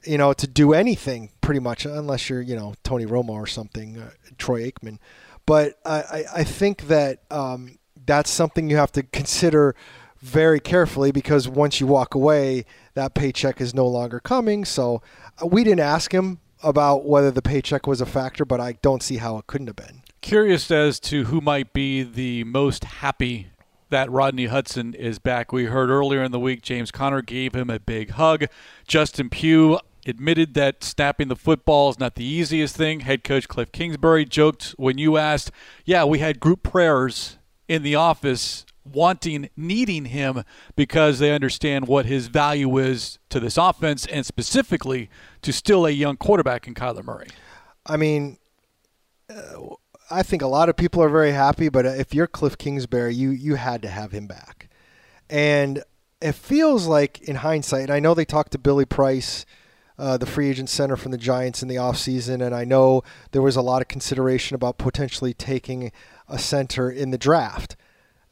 you 0.08 0.18
know, 0.18 0.34
to 0.34 0.48
do 0.48 0.74
anything 0.74 1.32
pretty 1.42 1.60
much, 1.60 1.86
unless 1.86 2.30
you're, 2.30 2.42
you 2.42 2.56
know, 2.56 2.74
Tony 2.84 3.06
Romo 3.06 3.32
or 3.32 3.48
something, 3.48 3.98
uh, 3.98 4.12
Troy 4.38 4.70
Aikman. 4.70 5.00
But 5.46 5.80
I, 5.86 6.02
I, 6.02 6.24
I 6.36 6.44
think 6.44 6.88
that 6.88 7.22
um, 7.32 7.78
that's 8.06 8.30
something 8.30 8.70
you 8.70 8.78
have 8.78 8.92
to 8.94 9.04
consider 9.04 9.76
very 10.20 10.60
carefully 10.60 11.12
because 11.12 11.48
once 11.48 11.80
you 11.80 11.88
walk 11.88 12.16
away, 12.16 12.66
that 12.94 13.14
paycheck 13.14 13.62
is 13.62 13.74
no 13.74 13.88
longer 13.88 14.20
coming. 14.20 14.66
So 14.66 15.02
uh, 15.42 15.48
we 15.48 15.64
didn't 15.64 15.82
ask 15.82 16.14
him 16.14 16.40
about 16.64 17.06
whether 17.06 17.32
the 17.32 17.42
paycheck 17.42 17.86
was 17.88 18.02
a 18.02 18.06
factor, 18.06 18.46
but 18.46 18.60
I 18.60 18.74
don't 18.82 19.04
see 19.04 19.18
how 19.18 19.38
it 19.38 19.48
couldn't 19.48 19.68
have 19.68 19.76
been. 19.76 20.02
Curious 20.22 20.72
as 20.72 21.00
to 21.02 21.26
who 21.26 21.42
might 21.42 21.74
be 21.74 22.04
the 22.04 22.44
most 22.46 22.84
happy 22.84 23.48
that 23.90 24.12
Rodney 24.12 24.48
Hudson 24.48 24.94
is 24.94 25.20
back. 25.20 25.52
We 25.52 25.66
heard 25.66 25.90
earlier 25.90 26.24
in 26.24 26.32
the 26.32 26.40
week 26.40 26.62
James 26.62 26.92
Conner 26.92 27.22
gave 27.22 27.54
him 27.54 27.70
a 27.70 27.80
big 27.80 28.12
hug. 28.12 28.46
Justin 28.88 29.30
Pugh 29.30 29.80
admitted 30.06 30.54
that 30.56 30.84
snapping 30.84 31.28
the 31.28 31.36
football 31.36 31.90
is 31.90 32.00
not 32.00 32.16
the 32.16 32.26
easiest 32.26 32.76
thing. 32.76 33.02
Head 33.02 33.24
coach 33.24 33.48
Cliff 33.48 33.72
Kingsbury 33.72 34.26
joked 34.26 34.74
when 34.78 34.98
you 34.98 35.18
asked, 35.18 35.52
"Yeah, 35.86 36.04
we 36.06 36.20
had 36.20 36.40
group 36.40 36.64
prayers 36.64 37.38
in 37.68 37.84
the 37.84 37.96
office 37.96 38.66
wanting 38.94 39.50
needing 39.56 40.06
him 40.06 40.44
because 40.76 41.20
they 41.20 41.32
understand 41.32 41.88
what 41.88 42.06
his 42.06 42.28
value 42.28 42.78
is 42.78 43.20
to 43.30 43.40
this 43.40 43.58
offense 43.58 44.06
and 44.08 44.26
specifically 44.26 45.10
to 45.42 45.54
still 45.54 45.86
a 45.86 45.92
young 45.92 46.18
quarterback 46.18 46.68
in 46.68 46.74
Kyler 46.74 47.04
Murray." 47.04 47.28
I 47.86 47.98
mean, 47.98 48.38
uh, 49.30 49.76
I 50.10 50.24
think 50.24 50.42
a 50.42 50.48
lot 50.48 50.70
of 50.70 50.78
people 50.78 51.04
are 51.04 51.10
very 51.10 51.32
happy, 51.32 51.70
but 51.70 51.86
if 51.86 52.14
you're 52.14 52.28
Cliff 52.28 52.58
Kingsbury, 52.58 53.14
you 53.14 53.30
you 53.32 53.56
had 53.56 53.82
to 53.82 53.90
have 53.90 54.12
him 54.12 54.28
back, 54.28 54.70
and 55.30 55.84
it 56.22 56.34
feels 56.34 56.88
like 56.88 57.22
in 57.22 57.38
hindsight. 57.38 57.84
And 57.84 57.92
I 57.92 58.00
know 58.00 58.14
they 58.14 58.26
talked 58.26 58.52
to 58.54 58.58
Billy 58.58 58.86
Price, 58.86 59.46
uh, 59.98 60.18
the 60.18 60.26
free 60.26 60.50
agent 60.50 60.70
center 60.70 60.96
from 60.96 61.12
the 61.12 61.18
Giants 61.18 61.62
in 61.62 61.68
the 61.68 61.76
offseason, 61.76 62.46
and 62.46 62.56
I 62.56 62.64
know 62.64 63.04
there 63.32 63.42
was 63.42 63.56
a 63.56 63.62
lot 63.62 63.82
of 63.82 63.88
consideration 63.88 64.56
about 64.56 64.78
potentially 64.78 65.34
taking 65.34 65.92
a 66.28 66.40
center 66.40 66.90
in 66.90 67.12
the 67.12 67.18
draft. 67.18 67.76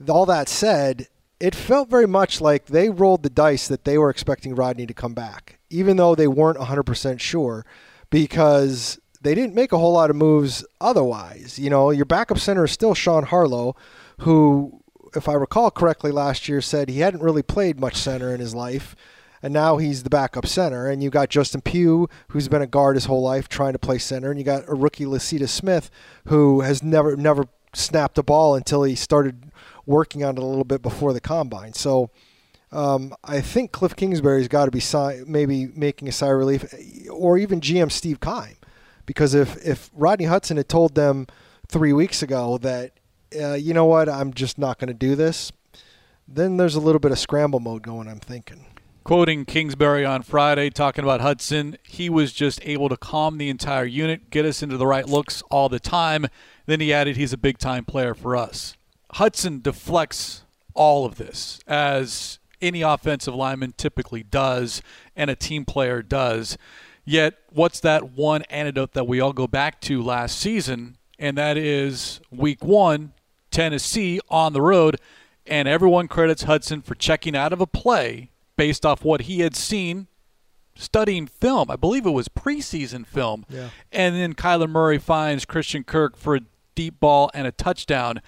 All 0.09 0.25
that 0.25 0.49
said, 0.49 1.07
it 1.39 1.55
felt 1.55 1.89
very 1.89 2.07
much 2.07 2.41
like 2.41 2.67
they 2.67 2.89
rolled 2.89 3.23
the 3.23 3.29
dice 3.29 3.67
that 3.67 3.85
they 3.85 3.97
were 3.97 4.09
expecting 4.09 4.55
Rodney 4.55 4.85
to 4.85 4.93
come 4.93 5.13
back, 5.13 5.59
even 5.69 5.97
though 5.97 6.15
they 6.15 6.27
weren't 6.27 6.57
100% 6.57 7.19
sure, 7.19 7.65
because 8.09 8.99
they 9.21 9.35
didn't 9.35 9.55
make 9.55 9.71
a 9.71 9.77
whole 9.77 9.93
lot 9.93 10.09
of 10.09 10.15
moves 10.15 10.65
otherwise. 10.79 11.59
You 11.59 11.69
know, 11.69 11.91
your 11.91 12.05
backup 12.05 12.39
center 12.39 12.65
is 12.65 12.71
still 12.71 12.93
Sean 12.93 13.23
Harlow, 13.23 13.75
who, 14.19 14.81
if 15.15 15.27
I 15.27 15.33
recall 15.33 15.71
correctly, 15.71 16.11
last 16.11 16.47
year 16.47 16.61
said 16.61 16.89
he 16.89 16.99
hadn't 16.99 17.23
really 17.23 17.43
played 17.43 17.79
much 17.79 17.95
center 17.95 18.33
in 18.33 18.39
his 18.39 18.55
life, 18.55 18.95
and 19.41 19.53
now 19.53 19.77
he's 19.77 20.03
the 20.03 20.09
backup 20.09 20.45
center. 20.45 20.87
And 20.87 21.03
you 21.03 21.09
got 21.09 21.29
Justin 21.29 21.61
Pugh, 21.61 22.07
who's 22.29 22.47
been 22.47 22.61
a 22.61 22.67
guard 22.67 22.95
his 22.95 23.05
whole 23.05 23.21
life, 23.21 23.49
trying 23.49 23.73
to 23.73 23.79
play 23.79 23.97
center, 23.97 24.29
and 24.29 24.39
you 24.39 24.45
got 24.45 24.67
a 24.67 24.73
rookie 24.73 25.05
Lecitus 25.05 25.49
Smith, 25.49 25.89
who 26.25 26.61
has 26.61 26.81
never 26.81 27.15
never 27.17 27.45
snapped 27.73 28.17
a 28.17 28.23
ball 28.23 28.55
until 28.55 28.83
he 28.83 28.95
started 28.95 29.44
working 29.85 30.23
on 30.23 30.37
it 30.37 30.43
a 30.43 30.45
little 30.45 30.63
bit 30.63 30.81
before 30.81 31.13
the 31.13 31.21
combine. 31.21 31.73
So. 31.73 32.11
Um, 32.71 33.15
I 33.23 33.39
think 33.39 33.71
Cliff 33.71 33.95
Kingsbury's 33.95 34.49
got 34.49 34.65
to 34.65 34.71
be 34.71 34.81
si- 34.81 35.23
maybe 35.25 35.67
making 35.75 36.09
a 36.09 36.11
sigh 36.11 36.31
of 36.31 36.37
relief, 36.39 36.65
or 37.09 37.37
even 37.37 37.61
GM 37.61 37.89
Steve 37.89 38.19
Keim, 38.19 38.57
because 39.05 39.33
if 39.33 39.55
if 39.65 39.89
Rodney 39.93 40.25
Hudson 40.25 40.57
had 40.57 40.67
told 40.67 40.95
them 40.95 41.27
three 41.67 41.93
weeks 41.93 42.21
ago 42.21 42.57
that 42.57 42.91
uh, 43.39 43.53
you 43.53 43.73
know 43.73 43.85
what 43.85 44.09
I'm 44.09 44.33
just 44.33 44.57
not 44.57 44.79
going 44.79 44.87
to 44.87 44.93
do 44.93 45.15
this, 45.15 45.51
then 46.27 46.57
there's 46.57 46.75
a 46.75 46.79
little 46.79 46.99
bit 46.99 47.11
of 47.11 47.19
scramble 47.19 47.59
mode 47.59 47.83
going. 47.83 48.07
I'm 48.07 48.19
thinking. 48.19 48.65
Quoting 49.03 49.45
Kingsbury 49.45 50.03
on 50.03 50.23
Friday, 50.23 50.71
talking 50.71 51.03
about 51.03 51.21
Hudson, 51.21 51.77
he 51.83 52.09
was 52.09 52.33
just 52.33 52.59
able 52.63 52.89
to 52.89 52.97
calm 52.97 53.37
the 53.37 53.49
entire 53.49 53.85
unit, 53.85 54.31
get 54.31 54.45
us 54.45 54.63
into 54.63 54.77
the 54.77 54.87
right 54.87 55.07
looks 55.07 55.43
all 55.51 55.69
the 55.69 55.79
time. 55.79 56.25
Then 56.65 56.79
he 56.79 56.91
added, 56.91 57.15
he's 57.15 57.31
a 57.31 57.37
big 57.37 57.59
time 57.59 57.85
player 57.85 58.15
for 58.15 58.35
us. 58.35 58.75
Hudson 59.15 59.61
deflects 59.61 60.43
all 60.73 61.05
of 61.05 61.15
this, 61.15 61.61
as 61.67 62.37
any 62.61 62.81
offensive 62.81 63.33
lineman 63.33 63.73
typically 63.77 64.23
does 64.23 64.81
and 65.15 65.29
a 65.29 65.35
team 65.35 65.63
player 65.63 66.01
does. 66.01 66.57
Yet, 67.05 67.35
what's 67.49 67.79
that 67.79 68.11
one 68.11 68.41
antidote 68.49 68.91
that 68.91 69.07
we 69.07 69.21
all 69.21 69.31
go 69.31 69.47
back 69.47 69.79
to 69.81 70.03
last 70.03 70.37
season? 70.37 70.97
And 71.17 71.37
that 71.37 71.55
is 71.55 72.19
week 72.29 72.61
one, 72.61 73.13
Tennessee 73.51 74.19
on 74.29 74.51
the 74.51 74.61
road. 74.61 74.97
And 75.47 75.67
everyone 75.67 76.09
credits 76.09 76.43
Hudson 76.43 76.81
for 76.81 76.95
checking 76.95 77.37
out 77.37 77.53
of 77.53 77.61
a 77.61 77.67
play 77.67 78.31
based 78.57 78.85
off 78.85 79.05
what 79.05 79.21
he 79.21 79.39
had 79.39 79.55
seen 79.55 80.07
studying 80.75 81.25
film. 81.25 81.71
I 81.71 81.77
believe 81.77 82.05
it 82.05 82.11
was 82.11 82.27
preseason 82.27 83.05
film. 83.05 83.45
Yeah. 83.47 83.69
And 83.93 84.15
then 84.15 84.33
Kyler 84.33 84.69
Murray 84.69 84.97
finds 84.97 85.45
Christian 85.45 85.85
Kirk 85.85 86.17
for 86.17 86.35
a 86.35 86.41
deep 86.73 86.99
ball 86.99 87.31
and 87.33 87.47
a 87.47 87.53
touchdown. 87.53 88.21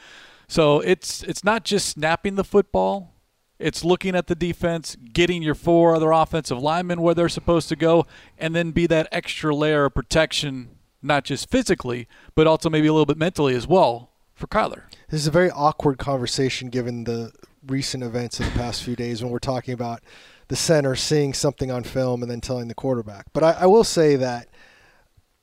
So 0.48 0.80
it's 0.80 1.24
it's 1.24 1.44
not 1.44 1.66
just 1.66 1.89
snapping 1.89 2.36
the 2.36 2.44
football. 2.44 3.13
It's 3.60 3.84
looking 3.84 4.16
at 4.16 4.27
the 4.27 4.36
defense, 4.36 4.96
getting 5.13 5.42
your 5.42 5.56
four 5.56 5.96
other 5.96 6.12
offensive 6.12 6.60
linemen 6.60 7.01
where 7.01 7.16
they're 7.16 7.27
supposed 7.27 7.70
to 7.70 7.75
go, 7.75 8.06
and 8.38 8.56
then 8.56 8.72
be 8.72 8.86
that 8.88 9.08
extra 9.12 9.56
layer 9.56 9.86
of 9.86 9.96
protection, 9.96 10.70
not 11.01 11.24
just 11.24 11.50
physically, 11.50 12.08
but 12.36 12.46
also 12.46 12.70
maybe 12.70 12.88
a 12.88 12.94
little 12.94 13.08
bit 13.08 13.18
mentally 13.18 13.56
as 13.56 13.68
well 13.68 14.12
for 14.36 14.46
Kyler. 14.46 14.84
This 15.10 15.22
is 15.22 15.27
a 15.27 15.32
very 15.32 15.50
awkward 15.50 15.98
conversation 15.98 16.70
given 16.70 17.06
the 17.06 17.32
recent 17.66 18.04
events 18.04 18.39
of 18.39 18.46
the 18.46 18.51
past 18.51 18.84
few 18.84 18.96
days 18.96 19.24
when 19.24 19.32
we're 19.32 19.39
talking 19.39 19.74
about 19.74 20.01
the 20.48 20.56
center 20.56 20.96
seeing 20.96 21.34
something 21.34 21.72
on 21.72 21.84
film 21.84 22.22
and 22.22 22.32
then 22.32 22.39
telling 22.39 22.68
the 22.68 22.75
quarterback. 22.75 23.25
But 23.34 23.44
I, 23.44 23.51
I 23.51 23.66
will 23.66 23.84
say 23.84 24.16
that, 24.18 24.48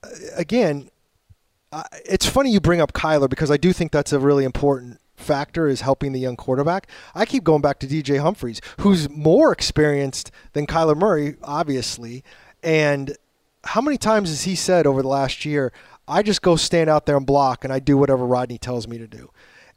uh, 0.05 0.09
again, 0.37 0.89
I, 1.75 1.87
it's 2.05 2.27
funny 2.27 2.51
you 2.51 2.61
bring 2.61 2.81
up 2.81 2.93
Kyler 2.93 3.29
because 3.29 3.51
I 3.51 3.57
do 3.57 3.73
think 3.73 3.91
that's 3.91 4.13
a 4.13 4.21
really 4.21 4.45
important 4.45 5.01
factor 5.17 5.67
is 5.67 5.81
helping 5.81 6.13
the 6.13 6.21
young 6.21 6.37
quarterback. 6.37 6.89
I 7.15 7.25
keep 7.25 7.43
going 7.43 7.63
back 7.63 7.81
to 7.81 7.87
DJ 7.87 8.21
Humphries, 8.21 8.61
who's 8.81 9.11
more 9.11 9.53
experienced 9.53 10.31
than 10.53 10.67
Kyler 10.67 10.97
Murray, 10.97 11.37
obviously. 11.43 12.23
And 12.63 13.17
how 13.65 13.81
many 13.81 13.99
times 13.99 14.29
has 14.29 14.43
he 14.43 14.55
said 14.55 14.87
over 14.87 15.03
the 15.03 15.09
last 15.09 15.45
year, 15.45 15.73
I 16.07 16.23
just 16.23 16.43
go 16.43 16.55
stand 16.55 16.91
out 16.91 17.07
there 17.07 17.17
and 17.17 17.27
block 17.27 17.65
and 17.65 17.73
I 17.73 17.81
do 17.81 17.97
whatever 17.97 18.25
Rodney 18.25 18.59
tells 18.59 18.87
me 18.87 18.99
to 18.99 19.09
do. 19.09 19.31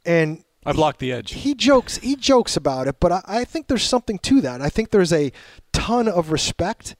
And 0.04 0.44
I 0.64 0.72
blocked 0.72 1.00
the 1.00 1.12
edge. 1.12 1.32
He 1.32 1.54
jokes. 1.54 1.96
He 1.98 2.14
jokes 2.14 2.56
about 2.56 2.86
it, 2.86 3.00
but 3.00 3.10
I, 3.10 3.22
I, 3.26 3.44
think 3.44 3.68
there's 3.68 3.84
something 3.84 4.18
to 4.18 4.40
that. 4.42 4.60
I 4.60 4.68
think 4.68 4.90
there's 4.90 5.12
a 5.12 5.32
ton 5.72 6.08
of 6.08 6.30
respect 6.30 6.94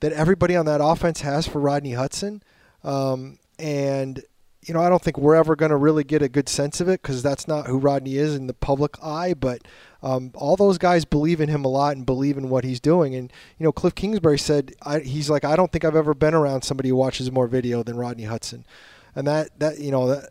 that 0.00 0.12
everybody 0.12 0.56
on 0.56 0.66
that 0.66 0.80
offense 0.82 1.20
has 1.20 1.46
for 1.46 1.60
Rodney 1.60 1.92
Hudson, 1.92 2.42
um, 2.82 3.38
and 3.58 4.22
you 4.64 4.74
know 4.74 4.80
I 4.80 4.88
don't 4.88 5.02
think 5.02 5.18
we're 5.18 5.34
ever 5.34 5.56
going 5.56 5.70
to 5.70 5.76
really 5.76 6.04
get 6.04 6.22
a 6.22 6.28
good 6.28 6.48
sense 6.48 6.80
of 6.80 6.88
it 6.88 7.02
because 7.02 7.22
that's 7.22 7.46
not 7.46 7.66
who 7.66 7.78
Rodney 7.78 8.16
is 8.16 8.34
in 8.34 8.46
the 8.46 8.54
public 8.54 8.96
eye. 9.02 9.34
But 9.34 9.62
um, 10.02 10.32
all 10.34 10.56
those 10.56 10.78
guys 10.78 11.04
believe 11.04 11.40
in 11.40 11.48
him 11.48 11.64
a 11.64 11.68
lot 11.68 11.96
and 11.96 12.06
believe 12.06 12.36
in 12.36 12.48
what 12.48 12.64
he's 12.64 12.80
doing. 12.80 13.14
And 13.14 13.32
you 13.58 13.64
know, 13.64 13.72
Cliff 13.72 13.94
Kingsbury 13.94 14.38
said 14.38 14.72
I, 14.82 15.00
he's 15.00 15.30
like 15.30 15.44
I 15.44 15.56
don't 15.56 15.70
think 15.70 15.84
I've 15.84 15.96
ever 15.96 16.14
been 16.14 16.34
around 16.34 16.62
somebody 16.62 16.88
who 16.88 16.96
watches 16.96 17.30
more 17.30 17.46
video 17.46 17.82
than 17.82 17.96
Rodney 17.96 18.24
Hudson, 18.24 18.66
and 19.14 19.26
that 19.26 19.58
that 19.58 19.78
you 19.78 19.90
know 19.90 20.08
that 20.08 20.30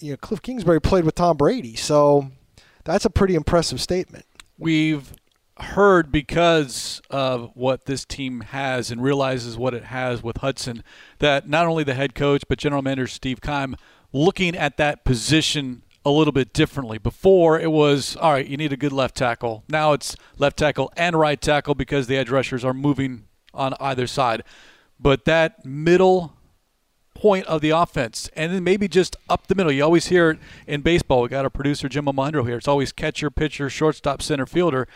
you 0.00 0.12
know, 0.12 0.16
Cliff 0.16 0.42
Kingsbury 0.42 0.80
played 0.80 1.04
with 1.04 1.14
Tom 1.14 1.36
Brady, 1.36 1.76
so 1.76 2.30
that's 2.84 3.04
a 3.04 3.10
pretty 3.10 3.34
impressive 3.34 3.80
statement. 3.80 4.24
We've 4.58 5.12
heard 5.60 6.12
because 6.12 7.00
of 7.10 7.50
what 7.54 7.86
this 7.86 8.04
team 8.04 8.40
has 8.40 8.90
and 8.90 9.02
realizes 9.02 9.56
what 9.56 9.74
it 9.74 9.84
has 9.84 10.22
with 10.22 10.38
Hudson 10.38 10.82
that 11.18 11.48
not 11.48 11.66
only 11.66 11.84
the 11.84 11.94
head 11.94 12.14
coach 12.14 12.42
but 12.48 12.58
general 12.58 12.82
manager 12.82 13.06
Steve 13.06 13.40
Keim 13.40 13.76
looking 14.12 14.56
at 14.56 14.76
that 14.76 15.04
position 15.04 15.82
a 16.04 16.10
little 16.10 16.32
bit 16.32 16.52
differently. 16.52 16.98
Before 16.98 17.58
it 17.58 17.70
was 17.70 18.16
all 18.16 18.32
right, 18.32 18.46
you 18.46 18.56
need 18.56 18.72
a 18.72 18.76
good 18.76 18.92
left 18.92 19.16
tackle. 19.16 19.64
Now 19.68 19.92
it's 19.92 20.16
left 20.38 20.56
tackle 20.56 20.92
and 20.96 21.18
right 21.18 21.40
tackle 21.40 21.74
because 21.74 22.06
the 22.06 22.16
edge 22.16 22.30
rushers 22.30 22.64
are 22.64 22.74
moving 22.74 23.24
on 23.52 23.74
either 23.80 24.06
side. 24.06 24.42
But 24.98 25.24
that 25.26 25.64
middle 25.64 26.34
point 27.14 27.46
of 27.46 27.60
the 27.60 27.70
offense, 27.70 28.30
and 28.36 28.52
then 28.52 28.62
maybe 28.62 28.86
just 28.86 29.16
up 29.28 29.48
the 29.48 29.54
middle. 29.54 29.72
You 29.72 29.82
always 29.82 30.06
hear 30.06 30.30
it 30.30 30.38
in 30.66 30.82
baseball. 30.82 31.22
We 31.22 31.28
got 31.28 31.44
our 31.44 31.50
producer 31.50 31.88
Jim 31.88 32.06
Amandro 32.06 32.46
here. 32.46 32.56
It's 32.56 32.68
always 32.68 32.92
catcher, 32.92 33.30
pitcher, 33.30 33.68
shortstop, 33.68 34.22
center 34.22 34.46
fielder. 34.46 34.86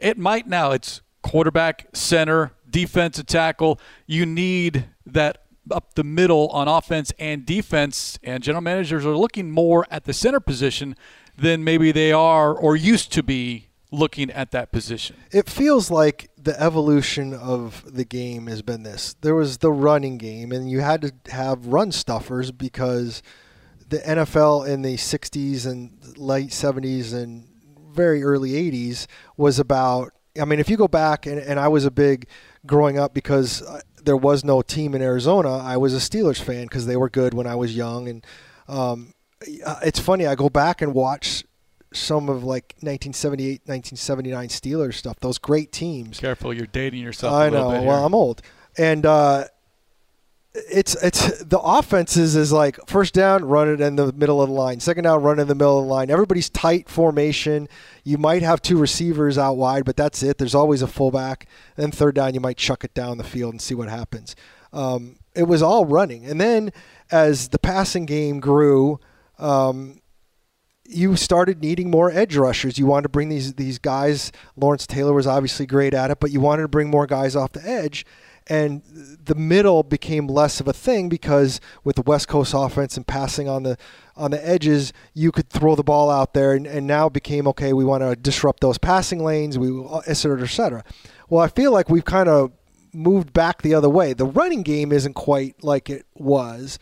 It 0.00 0.18
might 0.18 0.46
now. 0.46 0.72
It's 0.72 1.02
quarterback, 1.22 1.88
center, 1.92 2.52
defensive 2.68 3.26
tackle. 3.26 3.78
You 4.06 4.26
need 4.26 4.86
that 5.06 5.42
up 5.70 5.94
the 5.94 6.04
middle 6.04 6.48
on 6.48 6.68
offense 6.68 7.12
and 7.18 7.44
defense, 7.44 8.18
and 8.22 8.42
general 8.42 8.62
managers 8.62 9.04
are 9.06 9.16
looking 9.16 9.50
more 9.50 9.86
at 9.90 10.04
the 10.04 10.12
center 10.12 10.40
position 10.40 10.96
than 11.36 11.62
maybe 11.62 11.92
they 11.92 12.12
are 12.12 12.52
or 12.52 12.76
used 12.76 13.12
to 13.12 13.22
be 13.22 13.68
looking 13.92 14.30
at 14.30 14.52
that 14.52 14.72
position. 14.72 15.16
It 15.32 15.48
feels 15.48 15.90
like 15.90 16.30
the 16.36 16.58
evolution 16.60 17.34
of 17.34 17.84
the 17.92 18.04
game 18.04 18.46
has 18.46 18.62
been 18.62 18.82
this. 18.82 19.14
There 19.20 19.34
was 19.34 19.58
the 19.58 19.72
running 19.72 20.16
game, 20.16 20.52
and 20.52 20.70
you 20.70 20.80
had 20.80 21.02
to 21.02 21.12
have 21.32 21.66
run 21.66 21.92
stuffers 21.92 22.52
because 22.52 23.22
the 23.88 23.98
NFL 23.98 24.68
in 24.68 24.82
the 24.82 24.96
60s 24.96 25.66
and 25.66 26.16
late 26.16 26.50
70s 26.50 27.12
and 27.12 27.48
very 27.92 28.22
early 28.22 28.50
80s 28.52 29.06
was 29.36 29.58
about. 29.58 30.12
I 30.40 30.44
mean, 30.44 30.60
if 30.60 30.70
you 30.70 30.76
go 30.76 30.88
back, 30.88 31.26
and, 31.26 31.38
and 31.38 31.58
I 31.58 31.68
was 31.68 31.84
a 31.84 31.90
big 31.90 32.28
growing 32.64 32.98
up 32.98 33.12
because 33.14 33.62
uh, 33.62 33.80
there 34.02 34.16
was 34.16 34.44
no 34.44 34.62
team 34.62 34.94
in 34.94 35.02
Arizona, 35.02 35.58
I 35.58 35.76
was 35.76 35.94
a 35.94 35.98
Steelers 35.98 36.40
fan 36.40 36.64
because 36.64 36.86
they 36.86 36.96
were 36.96 37.10
good 37.10 37.34
when 37.34 37.46
I 37.46 37.56
was 37.56 37.76
young. 37.76 38.08
And 38.08 38.26
um, 38.68 39.14
it's 39.40 39.98
funny, 39.98 40.26
I 40.26 40.34
go 40.34 40.48
back 40.48 40.82
and 40.82 40.94
watch 40.94 41.44
some 41.92 42.28
of 42.28 42.44
like 42.44 42.74
1978, 42.80 43.62
1979 43.66 44.48
Steelers 44.48 44.94
stuff. 44.94 45.18
Those 45.20 45.38
great 45.38 45.72
teams. 45.72 46.20
Careful, 46.20 46.54
you're 46.54 46.66
dating 46.66 47.00
yourself. 47.00 47.34
I 47.34 47.48
know. 47.48 47.68
well, 47.82 48.04
I'm 48.04 48.14
old, 48.14 48.42
and 48.78 49.04
uh, 49.04 49.44
it's 50.54 50.96
it's 50.96 51.44
the 51.44 51.60
offenses 51.60 52.34
is 52.34 52.50
like 52.50 52.78
first 52.86 53.14
down, 53.14 53.44
run 53.44 53.68
it 53.68 53.80
in 53.80 53.96
the 53.96 54.12
middle 54.12 54.42
of 54.42 54.48
the 54.48 54.54
line. 54.54 54.80
Second 54.80 55.04
down, 55.04 55.22
run 55.22 55.38
in 55.38 55.46
the 55.46 55.54
middle 55.54 55.78
of 55.78 55.84
the 55.84 55.90
line. 55.90 56.10
Everybody's 56.10 56.50
tight 56.50 56.88
formation. 56.88 57.68
You 58.02 58.18
might 58.18 58.42
have 58.42 58.60
two 58.60 58.76
receivers 58.76 59.38
out 59.38 59.56
wide, 59.56 59.84
but 59.84 59.96
that's 59.96 60.22
it. 60.22 60.38
There's 60.38 60.54
always 60.54 60.82
a 60.82 60.88
fullback. 60.88 61.46
Then 61.76 61.92
third 61.92 62.16
down, 62.16 62.34
you 62.34 62.40
might 62.40 62.56
chuck 62.56 62.82
it 62.82 62.94
down 62.94 63.18
the 63.18 63.24
field 63.24 63.52
and 63.52 63.62
see 63.62 63.74
what 63.74 63.88
happens. 63.88 64.34
Um, 64.72 65.18
it 65.34 65.44
was 65.44 65.62
all 65.62 65.84
running, 65.86 66.26
and 66.26 66.40
then 66.40 66.72
as 67.10 67.48
the 67.48 67.58
passing 67.58 68.06
game 68.06 68.40
grew. 68.40 68.98
Um, 69.38 70.00
you 70.92 71.14
started 71.14 71.62
needing 71.62 71.88
more 71.88 72.10
edge 72.10 72.36
rushers. 72.36 72.76
You 72.76 72.84
wanted 72.84 73.04
to 73.04 73.08
bring 73.10 73.28
these 73.28 73.54
these 73.54 73.78
guys. 73.78 74.32
Lawrence 74.56 74.88
Taylor 74.88 75.12
was 75.12 75.26
obviously 75.26 75.64
great 75.64 75.94
at 75.94 76.10
it, 76.10 76.18
but 76.18 76.32
you 76.32 76.40
wanted 76.40 76.62
to 76.62 76.68
bring 76.68 76.90
more 76.90 77.06
guys 77.06 77.36
off 77.36 77.52
the 77.52 77.64
edge. 77.64 78.04
And 78.50 78.82
the 79.24 79.36
middle 79.36 79.84
became 79.84 80.26
less 80.26 80.58
of 80.58 80.66
a 80.66 80.72
thing 80.72 81.08
because 81.08 81.60
with 81.84 81.94
the 81.94 82.02
West 82.02 82.26
Coast 82.26 82.52
offense 82.52 82.96
and 82.96 83.06
passing 83.06 83.48
on 83.48 83.62
the 83.62 83.78
on 84.16 84.32
the 84.32 84.44
edges, 84.46 84.92
you 85.14 85.30
could 85.30 85.48
throw 85.48 85.76
the 85.76 85.84
ball 85.84 86.10
out 86.10 86.34
there, 86.34 86.52
and, 86.52 86.66
and 86.66 86.84
now 86.84 87.08
became 87.08 87.46
okay. 87.46 87.72
We 87.72 87.84
want 87.84 88.02
to 88.02 88.16
disrupt 88.16 88.60
those 88.60 88.76
passing 88.76 89.22
lanes, 89.22 89.56
we 89.56 89.68
et 90.06 90.14
cetera, 90.14 90.42
et 90.42 90.46
cetera. 90.48 90.82
Well, 91.28 91.40
I 91.40 91.46
feel 91.46 91.70
like 91.70 91.88
we've 91.88 92.04
kind 92.04 92.28
of 92.28 92.50
moved 92.92 93.32
back 93.32 93.62
the 93.62 93.72
other 93.72 93.88
way. 93.88 94.14
The 94.14 94.26
running 94.26 94.62
game 94.62 94.90
isn't 94.90 95.14
quite 95.14 95.62
like 95.62 95.88
it 95.88 96.04
was, 96.16 96.80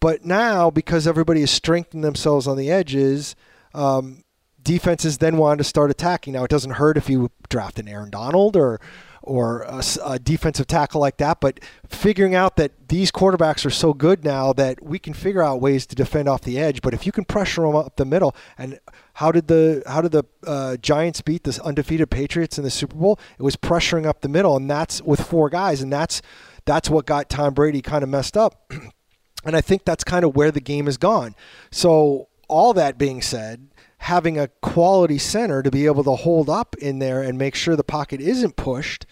but 0.00 0.24
now 0.24 0.70
because 0.70 1.06
everybody 1.06 1.42
is 1.42 1.50
strengthening 1.50 2.00
themselves 2.00 2.46
on 2.46 2.56
the 2.56 2.70
edges, 2.70 3.36
um, 3.74 4.24
defenses 4.62 5.18
then 5.18 5.36
wanted 5.36 5.58
to 5.58 5.64
start 5.64 5.90
attacking. 5.90 6.32
Now 6.32 6.44
it 6.44 6.50
doesn't 6.50 6.72
hurt 6.72 6.96
if 6.96 7.10
you 7.10 7.30
draft 7.50 7.78
an 7.78 7.88
Aaron 7.88 8.08
Donald 8.08 8.56
or 8.56 8.80
or 9.22 9.62
a, 9.62 9.82
a, 10.04 10.18
defensive 10.18 10.66
tackle 10.66 11.00
like 11.00 11.18
that, 11.18 11.40
but 11.40 11.60
figuring 11.86 12.34
out 12.34 12.56
that 12.56 12.88
these 12.88 13.12
quarterbacks 13.12 13.66
are 13.66 13.70
so 13.70 13.92
good 13.92 14.24
now 14.24 14.52
that 14.52 14.82
we 14.82 14.98
can 14.98 15.12
figure 15.12 15.42
out 15.42 15.60
ways 15.60 15.86
to 15.86 15.94
defend 15.94 16.28
off 16.28 16.40
the 16.42 16.58
edge. 16.58 16.80
But 16.80 16.94
if 16.94 17.04
you 17.06 17.12
can 17.12 17.24
pressure 17.24 17.62
them 17.62 17.76
up 17.76 17.96
the 17.96 18.04
middle, 18.04 18.34
and 18.56 18.78
how 19.14 19.30
did 19.32 19.48
the 19.48 19.82
how 19.86 20.00
did 20.00 20.12
the 20.12 20.24
uh, 20.46 20.76
Giants 20.78 21.20
beat 21.20 21.44
the 21.44 21.60
undefeated 21.62 22.10
Patriots 22.10 22.58
in 22.58 22.64
the 22.64 22.70
Super 22.70 22.96
Bowl? 22.96 23.18
It 23.38 23.42
was 23.42 23.56
pressuring 23.56 24.06
up 24.06 24.22
the 24.22 24.28
middle, 24.28 24.56
and 24.56 24.70
that's 24.70 25.02
with 25.02 25.20
four 25.20 25.50
guys, 25.50 25.82
and 25.82 25.92
that's 25.92 26.22
that's 26.64 26.88
what 26.88 27.06
got 27.06 27.28
Tom 27.28 27.54
Brady 27.54 27.82
kind 27.82 28.02
of 28.02 28.08
messed 28.08 28.36
up. 28.36 28.72
and 29.44 29.56
I 29.56 29.60
think 29.60 29.84
that's 29.84 30.04
kind 30.04 30.24
of 30.24 30.36
where 30.36 30.50
the 30.50 30.60
game 30.60 30.86
has 30.86 30.96
gone. 30.96 31.34
So 31.70 32.28
all 32.48 32.72
that 32.74 32.98
being 32.98 33.22
said, 33.22 33.68
having 34.00 34.38
a 34.38 34.48
quality 34.48 35.18
center 35.18 35.62
to 35.62 35.70
be 35.70 35.84
able 35.84 36.02
to 36.02 36.16
hold 36.16 36.48
up 36.48 36.74
in 36.76 36.98
there 37.00 37.22
and 37.22 37.36
make 37.36 37.54
sure 37.54 37.76
the 37.76 37.84
pocket 37.84 38.20
isn't 38.20 38.56
pushed 38.56 39.04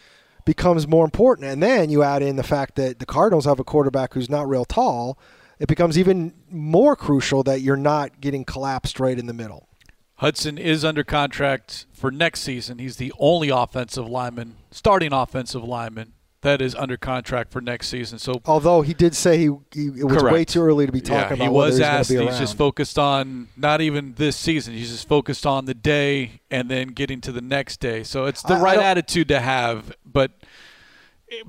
becomes 0.46 0.88
more 0.88 1.04
important. 1.04 1.46
And 1.46 1.62
then 1.62 1.90
you 1.90 2.02
add 2.02 2.22
in 2.22 2.36
the 2.36 2.42
fact 2.42 2.76
that 2.76 2.98
the 2.98 3.04
Cardinals 3.04 3.44
have 3.44 3.60
a 3.60 3.64
quarterback 3.64 4.14
who's 4.14 4.30
not 4.30 4.48
real 4.48 4.64
tall. 4.64 5.18
It 5.58 5.68
becomes 5.68 5.98
even 5.98 6.32
more 6.50 6.96
crucial 6.96 7.42
that 7.42 7.60
you're 7.60 7.76
not 7.76 8.20
getting 8.22 8.46
collapsed 8.46 8.98
right 8.98 9.18
in 9.18 9.26
the 9.26 9.34
middle. 9.34 9.68
Hudson 10.16 10.56
is 10.56 10.86
under 10.86 11.04
contract 11.04 11.84
for 11.92 12.10
next 12.10 12.40
season. 12.40 12.78
He's 12.78 12.96
the 12.96 13.12
only 13.18 13.50
offensive 13.50 14.08
lineman, 14.08 14.56
starting 14.70 15.12
offensive 15.12 15.62
lineman 15.62 16.14
that 16.48 16.62
is 16.62 16.74
under 16.74 16.96
contract 16.96 17.52
for 17.52 17.60
next 17.60 17.88
season. 17.88 18.18
So, 18.18 18.40
although 18.46 18.80
he 18.80 18.94
did 18.94 19.14
say 19.14 19.36
he, 19.36 19.50
he 19.72 19.86
it 19.86 20.04
was 20.04 20.18
correct. 20.18 20.32
way 20.32 20.44
too 20.44 20.62
early 20.62 20.86
to 20.86 20.92
be 20.92 21.00
talking 21.00 21.38
yeah, 21.38 21.44
about, 21.44 21.44
he 21.44 21.48
was 21.48 21.80
asked. 21.80 22.10
He's, 22.10 22.20
he's 22.20 22.38
just 22.38 22.56
focused 22.56 22.98
on 22.98 23.48
not 23.56 23.80
even 23.80 24.14
this 24.14 24.36
season. 24.36 24.74
He's 24.74 24.90
just 24.90 25.06
focused 25.06 25.46
on 25.46 25.66
the 25.66 25.74
day 25.74 26.40
and 26.50 26.70
then 26.70 26.88
getting 26.88 27.20
to 27.22 27.32
the 27.32 27.42
next 27.42 27.80
day. 27.80 28.02
So 28.02 28.24
it's 28.24 28.42
the 28.42 28.54
I, 28.54 28.60
right 28.60 28.78
I 28.78 28.84
attitude 28.84 29.28
to 29.28 29.40
have, 29.40 29.94
but 30.06 30.32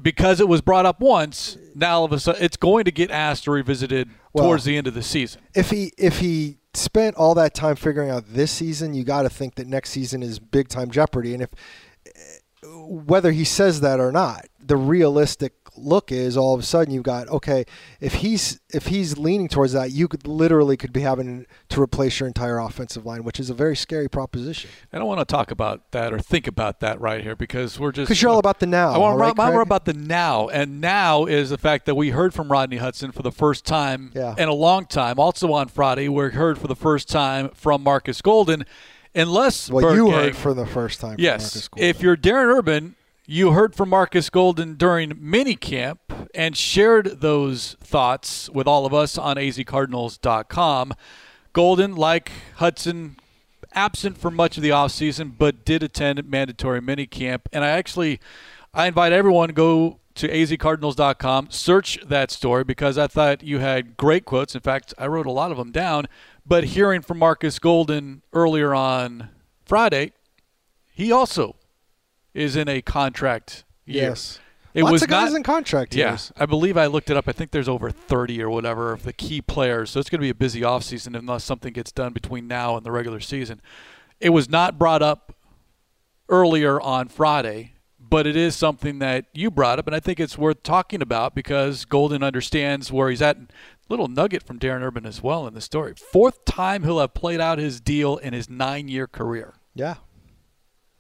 because 0.02 0.42
it 0.42 0.48
was 0.50 0.60
brought 0.60 0.86
up 0.86 1.00
once, 1.00 1.58
now 1.74 2.00
all 2.00 2.06
of 2.06 2.12
a 2.12 2.20
sudden 2.20 2.44
it's 2.44 2.58
going 2.58 2.84
to 2.84 2.92
get 2.92 3.10
asked 3.10 3.48
or 3.48 3.52
revisited 3.52 4.10
well, 4.34 4.46
towards 4.46 4.66
the 4.66 4.76
end 4.76 4.88
of 4.88 4.94
the 4.94 5.04
season. 5.04 5.42
If 5.56 5.70
he 5.70 5.94
if 5.98 6.20
he 6.20 6.58
spent 6.74 7.16
all 7.16 7.36
that 7.36 7.54
time 7.54 7.78
figuring 7.78 8.10
out 8.10 8.26
this 8.28 8.52
season, 8.52 8.94
you 8.94 9.06
got 9.06 9.22
to 9.22 9.30
think 9.30 9.56
that 9.56 9.68
next 9.68 9.92
season 9.92 10.22
is 10.22 10.40
big 10.40 10.68
time 10.68 10.92
jeopardy. 10.92 11.34
And 11.34 11.44
if 11.44 11.50
whether 12.64 13.32
he 13.32 13.44
says 13.44 13.82
that 13.82 14.00
or 14.00 14.12
not, 14.12 14.48
the 14.70 14.78
realistic 14.78 15.54
look 15.76 16.12
is 16.12 16.38
all 16.38 16.54
of 16.54 16.60
a 16.60 16.64
sudden 16.64 16.94
you've 16.94 17.04
got 17.04 17.28
okay 17.30 17.66
if 18.00 18.16
he's 18.16 18.60
if 18.72 18.88
he's 18.88 19.18
leaning 19.18 19.48
towards 19.48 19.74
that 19.74 19.92
you 19.92 20.08
could 20.08 20.28
literally 20.28 20.78
could 20.78 20.94
be 20.94 21.02
having 21.02 21.46
to 21.70 21.82
replace 21.82 22.20
your 22.20 22.28
entire 22.28 22.60
offensive 22.60 23.04
line 23.04 23.24
which 23.24 23.40
is 23.40 23.50
a 23.50 23.54
very 23.54 23.76
scary 23.76 24.08
proposition 24.08 24.70
i 24.94 25.00
don't 25.00 25.08
want 25.08 25.20
to 25.20 25.26
talk 25.26 25.50
about 25.50 25.92
that 25.92 26.14
or 26.14 26.20
think 26.20 26.46
about 26.46 26.82
that 26.82 27.02
right 27.02 27.24
here 27.24 27.36
because 27.36 27.80
we're 27.80 27.92
just 27.92 28.08
because 28.08 28.22
you're 28.22 28.30
all 28.30 28.38
about 28.38 28.60
the 28.60 28.68
now 28.68 28.92
i 28.92 28.98
want 28.98 29.20
right, 29.20 29.36
more 29.36 29.62
about 29.62 29.86
the 29.86 29.94
now 29.94 30.48
and 30.50 30.80
now 30.80 31.26
is 31.26 31.50
the 31.50 31.58
fact 31.58 31.88
that 31.88 31.96
we 31.96 32.12
heard 32.12 32.32
from 32.32 32.52
rodney 32.52 32.78
hudson 32.78 33.12
for 33.12 33.24
the 33.24 33.32
first 33.32 33.66
time 33.66 34.12
yeah. 34.14 34.36
in 34.38 34.48
a 34.48 34.54
long 34.54 34.86
time 34.86 35.18
also 35.18 35.52
on 35.52 35.68
friday 35.68 36.08
we 36.08 36.30
heard 36.30 36.60
for 36.60 36.68
the 36.68 36.76
first 36.76 37.10
time 37.10 37.50
from 37.56 37.82
marcus 37.82 38.22
golden 38.22 38.64
unless 39.16 39.72
well, 39.72 39.96
you 39.96 40.12
heard 40.12 40.36
for 40.36 40.54
the 40.54 40.68
first 40.68 41.00
time. 41.00 41.16
Yes, 41.18 41.68
if 41.78 42.02
you're 42.02 42.16
Darren 42.16 42.56
Urban, 42.56 42.96
you 43.32 43.52
heard 43.52 43.76
from 43.76 43.90
Marcus 43.90 44.28
Golden 44.28 44.74
during 44.74 45.12
minicamp 45.12 46.00
and 46.34 46.58
shared 46.58 47.22
those 47.22 47.76
thoughts 47.80 48.50
with 48.50 48.66
all 48.66 48.88
of 48.88 48.94
us 48.94 49.20
on 49.20 49.36
azcardinals.com. 49.36 50.96
Golden, 51.54 51.96
like 51.96 52.32
Hudson, 52.56 53.18
absent 53.72 54.18
for 54.18 54.32
much 54.32 54.58
of 54.58 54.64
the 54.64 54.72
offseason, 54.72 55.34
but 55.38 55.64
did 55.64 55.84
attend 55.84 56.28
mandatory 56.28 56.82
minicamp. 56.82 57.42
And 57.54 57.64
I 57.64 57.70
actually, 57.70 58.20
I 58.74 58.88
invite 58.88 59.12
everyone 59.12 59.50
to 59.50 59.54
go 59.54 60.00
to 60.16 60.28
azcardinals.com, 60.28 61.52
search 61.52 62.00
that 62.04 62.32
story 62.32 62.64
because 62.64 62.98
I 62.98 63.06
thought 63.06 63.44
you 63.44 63.60
had 63.60 63.96
great 63.96 64.26
quotes. 64.26 64.56
In 64.56 64.62
fact, 64.62 64.96
I 64.98 65.06
wrote 65.06 65.28
a 65.28 65.32
lot 65.32 65.52
of 65.52 65.58
them 65.58 65.72
down. 65.72 66.08
But 66.48 66.64
hearing 66.64 67.04
from 67.04 67.20
Marcus 67.20 67.60
Golden 67.60 68.24
earlier 68.34 68.74
on 68.74 69.30
Friday, 69.66 70.14
he 70.92 71.12
also 71.12 71.59
is 72.34 72.56
in 72.56 72.68
a 72.68 72.82
contract 72.82 73.64
year. 73.86 74.10
Yes. 74.10 74.40
It 74.74 74.84
Lots 74.84 74.92
was 74.92 75.02
of 75.04 75.10
guys 75.10 75.32
not, 75.32 75.38
in 75.38 75.44
contract 75.44 75.96
years. 75.96 76.32
Yeah, 76.36 76.44
I 76.44 76.46
believe 76.46 76.78
I 76.78 76.86
looked 76.86 77.10
it 77.10 77.18
up. 77.18 77.28
I 77.28 77.32
think 77.32 77.52
there's 77.52 77.68
over 77.68 77.90
30 77.90 78.42
or 78.44 78.52
whatever 78.52 78.92
of 78.92 79.04
the 79.04 79.14
key 79.14 79.42
players. 79.42 79.90
So 79.90 80.00
it's 80.00 80.10
going 80.10 80.20
to 80.20 80.26
be 80.26 80.30
a 80.30 80.36
busy 80.36 80.62
offseason 80.62 81.18
unless 81.18 81.44
something 81.44 81.74
gets 81.74 81.92
done 81.92 82.14
between 82.14 82.48
now 82.48 82.78
and 82.78 82.86
the 82.86 82.92
regular 82.92 83.20
season. 83.20 83.62
It 84.20 84.30
was 84.30 84.48
not 84.48 84.78
brought 84.78 85.02
up 85.02 85.36
earlier 86.30 86.80
on 86.80 87.08
Friday, 87.08 87.74
but 88.00 88.28
it 88.28 88.36
is 88.36 88.56
something 88.56 89.00
that 89.00 89.26
you 89.34 89.50
brought 89.50 89.80
up, 89.80 89.88
and 89.88 89.96
I 89.96 90.00
think 90.00 90.20
it's 90.20 90.38
worth 90.38 90.62
talking 90.64 91.02
about 91.02 91.34
because 91.36 91.86
Golden 91.86 92.24
understands 92.24 92.92
where 92.92 93.10
he's 93.10 93.22
at 93.22 93.38
little 93.90 94.08
nugget 94.08 94.44
from 94.44 94.60
Darren 94.60 94.82
Urban 94.82 95.06
as 95.06 95.24
well 95.24 95.48
in 95.48 95.56
the 95.56 95.62
story. 95.62 95.96
Fourth 95.96 96.46
time 96.46 96.84
he'll 96.84 97.00
have 97.00 97.16
played 97.16 97.42
out 97.42 97.58
his 97.58 97.82
deal 97.82 98.18
in 98.18 98.34
his 98.34 98.50
nine-year 98.50 99.08
career. 99.08 99.56
Yeah, 99.74 99.96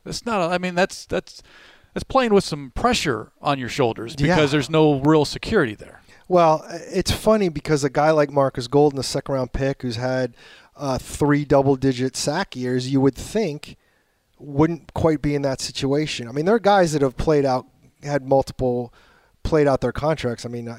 that's 0.10 0.25
not. 0.25 0.51
I 0.51 0.58
mean, 0.58 0.74
that's 0.74 1.06
that's 1.06 1.44
that's 1.94 2.04
playing 2.04 2.34
with 2.34 2.44
some 2.44 2.72
pressure 2.72 3.32
on 3.42 3.60
your 3.60 3.70
shoulders 3.70 4.16
because 4.16 4.28
yeah. 4.28 4.46
there's 4.48 4.70
no 4.70 5.00
real 5.01 5.24
security 5.24 5.75
there. 5.75 6.01
Well, 6.28 6.66
it's 6.70 7.12
funny 7.12 7.50
because 7.50 7.84
a 7.84 7.89
guy 7.89 8.12
like 8.12 8.32
Marcus 8.32 8.68
Golden, 8.68 9.00
a 9.00 9.04
second-round 9.04 9.51
pick, 9.54 9.82
who's 9.82 9.96
had 9.96 10.36
uh, 10.75 10.98
three 10.98 11.46
double-digit 11.46 12.16
sack 12.16 12.56
years, 12.56 12.92
you 12.92 13.01
would 13.01 13.16
think 13.16 13.78
wouldn't 14.38 14.94
quite 14.94 15.22
be 15.22 15.36
in 15.36 15.42
that 15.44 15.62
situation. 15.62 16.28
I 16.28 16.32
mean, 16.32 16.46
there 16.46 16.56
are 16.56 16.60
guys 16.60 16.94
that 16.94 17.01
have 17.01 17.18
played 17.18 17.46
out, 17.46 17.66
had 18.04 18.28
multiple, 18.28 18.94
played 19.44 19.67
out 19.67 19.82
their 19.82 19.91
contracts. 19.91 20.45
I 20.45 20.50
mean, 20.50 20.76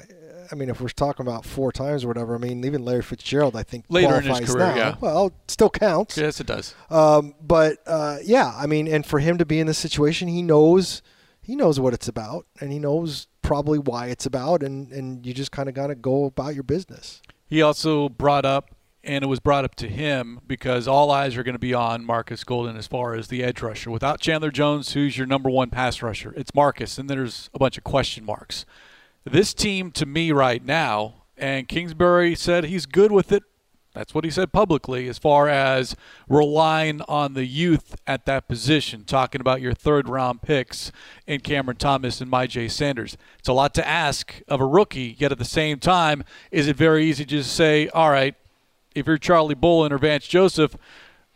I 0.51 0.55
mean, 0.55 0.69
if 0.69 0.81
we're 0.81 0.89
talking 0.89 1.25
about 1.25 1.45
four 1.45 1.71
times 1.71 2.03
or 2.03 2.07
whatever, 2.09 2.35
I 2.35 2.37
mean, 2.37 2.63
even 2.65 2.83
Larry 2.83 3.01
Fitzgerald, 3.01 3.55
I 3.55 3.63
think 3.63 3.85
later 3.89 4.17
in 4.17 4.23
his 4.23 4.39
career, 4.41 4.67
now. 4.67 4.75
yeah. 4.75 4.95
Well, 4.99 5.31
still 5.47 5.69
counts. 5.69 6.17
Yes, 6.17 6.39
it 6.39 6.47
does. 6.47 6.75
Um, 6.89 7.35
but 7.41 7.77
uh, 7.87 8.17
yeah, 8.23 8.53
I 8.57 8.67
mean, 8.67 8.87
and 8.87 9.05
for 9.05 9.19
him 9.19 9.37
to 9.37 9.45
be 9.45 9.59
in 9.59 9.67
this 9.67 9.77
situation, 9.77 10.27
he 10.27 10.41
knows 10.41 11.01
he 11.41 11.55
knows 11.55 11.79
what 11.79 11.93
it's 11.93 12.07
about, 12.07 12.45
and 12.59 12.71
he 12.71 12.79
knows 12.79 13.27
probably 13.41 13.79
why 13.79 14.07
it's 14.07 14.25
about, 14.25 14.61
and 14.61 14.91
and 14.91 15.25
you 15.25 15.33
just 15.33 15.51
kind 15.51 15.69
of 15.69 15.75
got 15.75 15.87
to 15.87 15.95
go 15.95 16.25
about 16.25 16.53
your 16.53 16.63
business. 16.63 17.21
He 17.47 17.61
also 17.61 18.09
brought 18.09 18.45
up, 18.45 18.71
and 19.03 19.23
it 19.23 19.27
was 19.27 19.39
brought 19.39 19.65
up 19.65 19.75
to 19.75 19.87
him 19.87 20.39
because 20.47 20.87
all 20.87 21.11
eyes 21.11 21.35
are 21.35 21.43
going 21.43 21.55
to 21.55 21.59
be 21.59 21.73
on 21.73 22.05
Marcus 22.05 22.43
Golden 22.43 22.77
as 22.77 22.87
far 22.87 23.13
as 23.13 23.27
the 23.27 23.43
edge 23.43 23.61
rusher. 23.61 23.91
Without 23.91 24.19
Chandler 24.19 24.51
Jones, 24.51 24.93
who's 24.93 25.17
your 25.17 25.27
number 25.27 25.49
one 25.49 25.69
pass 25.69 26.01
rusher, 26.01 26.33
it's 26.35 26.53
Marcus, 26.53 26.97
and 26.97 27.09
there's 27.09 27.49
a 27.53 27.59
bunch 27.59 27.77
of 27.77 27.83
question 27.83 28.23
marks. 28.25 28.65
This 29.23 29.53
team, 29.53 29.91
to 29.91 30.05
me, 30.05 30.31
right 30.31 30.65
now, 30.65 31.15
and 31.37 31.67
Kingsbury 31.67 32.35
said 32.35 32.65
he's 32.65 32.85
good 32.85 33.11
with 33.11 33.31
it. 33.31 33.43
That's 33.93 34.15
what 34.15 34.23
he 34.23 34.31
said 34.31 34.53
publicly 34.53 35.09
as 35.09 35.19
far 35.19 35.49
as 35.49 35.97
relying 36.29 37.01
on 37.09 37.33
the 37.33 37.45
youth 37.45 37.95
at 38.07 38.25
that 38.25 38.47
position, 38.47 39.03
talking 39.03 39.41
about 39.41 39.59
your 39.61 39.73
third 39.73 40.07
round 40.07 40.41
picks 40.41 40.93
in 41.27 41.41
Cameron 41.41 41.77
Thomas 41.77 42.21
and 42.21 42.31
Myjai 42.31 42.71
Sanders. 42.71 43.17
It's 43.37 43.49
a 43.49 43.53
lot 43.53 43.73
to 43.73 43.87
ask 43.87 44.41
of 44.47 44.61
a 44.61 44.65
rookie, 44.65 45.17
yet 45.19 45.33
at 45.33 45.39
the 45.39 45.45
same 45.45 45.77
time, 45.77 46.23
is 46.51 46.67
it 46.67 46.77
very 46.77 47.05
easy 47.05 47.25
to 47.25 47.29
just 47.29 47.53
say, 47.53 47.89
all 47.89 48.09
right, 48.09 48.33
if 48.95 49.07
you're 49.07 49.17
Charlie 49.17 49.55
Bullen 49.55 49.91
or 49.91 49.97
Vance 49.97 50.25
Joseph, 50.25 50.77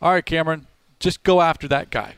all 0.02 0.12
right, 0.14 0.26
Cameron, 0.26 0.66
just 1.00 1.24
go 1.24 1.42
after 1.42 1.68
that 1.68 1.90
guy. 1.90 2.16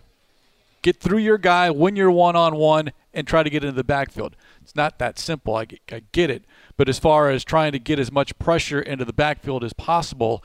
Get 0.84 0.98
through 0.98 1.18
your 1.18 1.40
guy, 1.40 1.72
win 1.72 1.96
your 1.96 2.12
one 2.12 2.36
on 2.36 2.56
one, 2.56 2.92
and 3.14 3.26
try 3.26 3.42
to 3.42 3.50
get 3.50 3.64
into 3.64 3.76
the 3.76 3.84
backfield. 3.84 4.36
It's 4.68 4.76
not 4.76 5.00
that 5.00 5.18
simple. 5.18 5.56
I, 5.56 5.66
I 5.90 6.02
get 6.12 6.30
it. 6.30 6.44
But 6.76 6.90
as 6.90 7.00
far 7.00 7.30
as 7.30 7.46
trying 7.46 7.72
to 7.72 7.80
get 7.80 8.00
as 8.00 8.12
much 8.12 8.38
pressure 8.38 8.82
into 8.82 9.06
the 9.06 9.14
backfield 9.14 9.64
as 9.64 9.72
possible, 9.72 10.44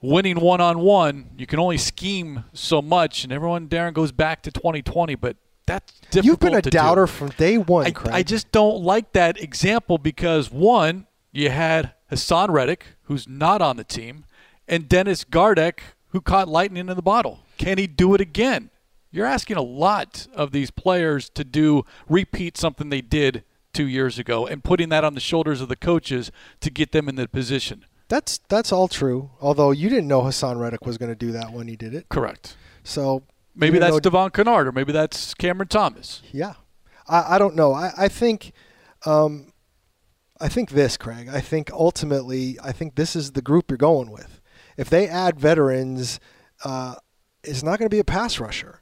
winning 0.00 0.38
one 0.38 0.60
on 0.60 0.78
one, 0.78 1.30
you 1.36 1.48
can 1.48 1.58
only 1.58 1.76
scheme 1.76 2.44
so 2.52 2.80
much. 2.80 3.24
And 3.24 3.32
everyone, 3.32 3.66
Darren, 3.66 3.92
goes 3.92 4.12
back 4.12 4.42
to 4.42 4.52
2020, 4.52 5.16
but 5.16 5.36
that's 5.66 5.92
difficult. 6.12 6.24
You've 6.26 6.38
been 6.38 6.54
a 6.54 6.62
doubter 6.62 7.06
do. 7.06 7.10
from 7.10 7.30
day 7.30 7.58
one, 7.58 7.86
I, 7.88 8.18
I, 8.18 8.22
just 8.22 8.52
don't 8.52 8.84
like 8.84 9.14
that 9.14 9.40
example 9.40 9.98
because, 9.98 10.52
one, 10.52 11.08
you 11.32 11.50
had 11.50 11.94
Haason 12.12 12.50
Reddick, 12.50 12.86
who's 13.06 13.26
not 13.26 13.60
on 13.60 13.78
the 13.78 13.84
team, 13.84 14.26
and 14.68 14.88
Dennis 14.88 15.24
Gardeck, 15.24 15.80
who 16.10 16.20
caught 16.20 16.46
lightning 16.46 16.88
in 16.88 16.94
the 16.94 17.02
bottle. 17.02 17.40
Can 17.58 17.78
he 17.78 17.88
do 17.88 18.14
it 18.14 18.20
again? 18.20 18.70
You're 19.10 19.26
asking 19.26 19.56
a 19.56 19.62
lot 19.62 20.28
of 20.34 20.52
these 20.52 20.70
players 20.70 21.28
to 21.30 21.44
do 21.44 21.84
repeat 22.08 22.56
something 22.56 22.90
they 22.90 23.00
did 23.00 23.44
two 23.72 23.86
years 23.86 24.18
ago 24.18 24.46
and 24.46 24.62
putting 24.62 24.88
that 24.90 25.04
on 25.04 25.14
the 25.14 25.20
shoulders 25.20 25.60
of 25.60 25.68
the 25.68 25.76
coaches 25.76 26.30
to 26.60 26.70
get 26.70 26.92
them 26.92 27.08
in 27.08 27.16
the 27.16 27.28
position. 27.28 27.84
That's 28.08 28.38
that's 28.48 28.72
all 28.72 28.88
true. 28.88 29.30
Although 29.40 29.70
you 29.70 29.88
didn't 29.88 30.08
know 30.08 30.22
Haason 30.22 30.58
Reddick 30.58 30.84
was 30.84 30.98
going 30.98 31.10
to 31.10 31.16
do 31.16 31.32
that 31.32 31.52
when 31.52 31.68
he 31.68 31.76
did 31.76 31.94
it. 31.94 32.08
Correct. 32.08 32.56
So 32.82 33.22
maybe 33.54 33.78
that's 33.78 33.94
know, 33.94 34.00
Devon 34.00 34.30
Kennard 34.30 34.66
or 34.66 34.72
maybe 34.72 34.92
that's 34.92 35.34
Cameron 35.34 35.68
Thomas. 35.68 36.22
Yeah, 36.32 36.54
I, 37.08 37.36
I 37.36 37.38
don't 37.38 37.54
know. 37.54 37.72
I, 37.72 37.92
I 37.96 38.08
think. 38.08 38.52
Um, 39.06 39.52
I 40.42 40.48
think 40.48 40.70
this, 40.70 40.96
Craig. 40.96 41.28
I 41.30 41.40
think 41.40 41.70
ultimately, 41.70 42.56
I 42.62 42.72
think 42.72 42.94
this 42.94 43.14
is 43.14 43.32
the 43.32 43.42
group 43.42 43.70
you're 43.70 43.76
going 43.76 44.10
with. 44.10 44.40
If 44.78 44.88
they 44.88 45.06
add 45.06 45.38
veterans, 45.38 46.18
uh, 46.64 46.94
it's 47.44 47.62
not 47.62 47.78
going 47.78 47.90
to 47.90 47.94
be 47.94 47.98
a 47.98 48.04
pass 48.04 48.40
rusher 48.40 48.79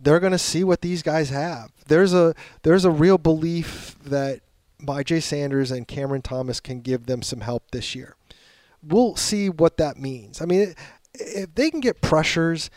they're 0.00 0.20
going 0.20 0.32
to 0.32 0.38
see 0.38 0.64
what 0.64 0.80
these 0.80 1.02
guys 1.02 1.30
have. 1.30 1.70
There's 1.86 2.14
a 2.14 2.34
there's 2.62 2.84
a 2.84 2.90
real 2.90 3.18
belief 3.18 3.96
that 4.04 4.40
Myjai 4.80 5.22
Sanders 5.22 5.70
and 5.70 5.88
Cameron 5.88 6.22
Thomas 6.22 6.60
can 6.60 6.80
give 6.80 7.06
them 7.06 7.22
some 7.22 7.40
help 7.40 7.70
this 7.70 7.94
year. 7.94 8.16
We'll 8.82 9.16
see 9.16 9.48
what 9.48 9.76
that 9.78 9.96
means. 9.96 10.40
I 10.40 10.44
mean, 10.44 10.74
if 11.14 11.54
they 11.54 11.70
can 11.70 11.80
get 11.80 12.00
pressures, 12.00 12.70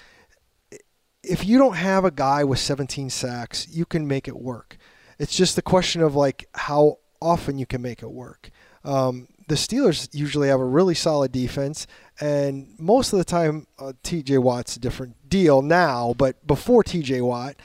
if 1.24 1.46
you 1.46 1.58
don't 1.58 1.76
have 1.76 2.06
a 2.06 2.12
guy 2.12 2.44
with 2.44 2.60
17 2.60 3.10
sacks, 3.10 3.68
you 3.70 3.86
can 3.86 4.08
make 4.08 4.28
it 4.28 4.38
work. 4.38 4.78
It's 5.20 5.36
just 5.36 5.56
the 5.56 5.62
question 5.62 6.02
of 6.02 6.16
like 6.16 6.50
how 6.56 6.98
often 7.22 7.60
you 7.60 7.68
can 7.68 7.82
make 7.82 8.02
it 8.02 8.12
work. 8.12 8.50
Um, 8.84 9.28
the 9.48 9.56
Steelers 9.56 10.10
usually 10.14 10.48
have 10.48 10.60
a 10.60 10.66
really 10.66 10.96
solid 10.96 11.32
defense, 11.32 11.86
and 12.22 12.68
most 12.78 13.12
of 13.14 13.20
the 13.20 13.26
time, 13.26 13.66
uh, 13.80 13.94
T.J. 14.04 14.38
Watt's 14.38 14.76
a 14.76 14.80
different 14.80 15.16
deal 15.28 15.64
now. 15.64 16.14
But 16.16 16.46
before 16.46 16.84
T.J. 16.84 17.22
Watt, 17.22 17.56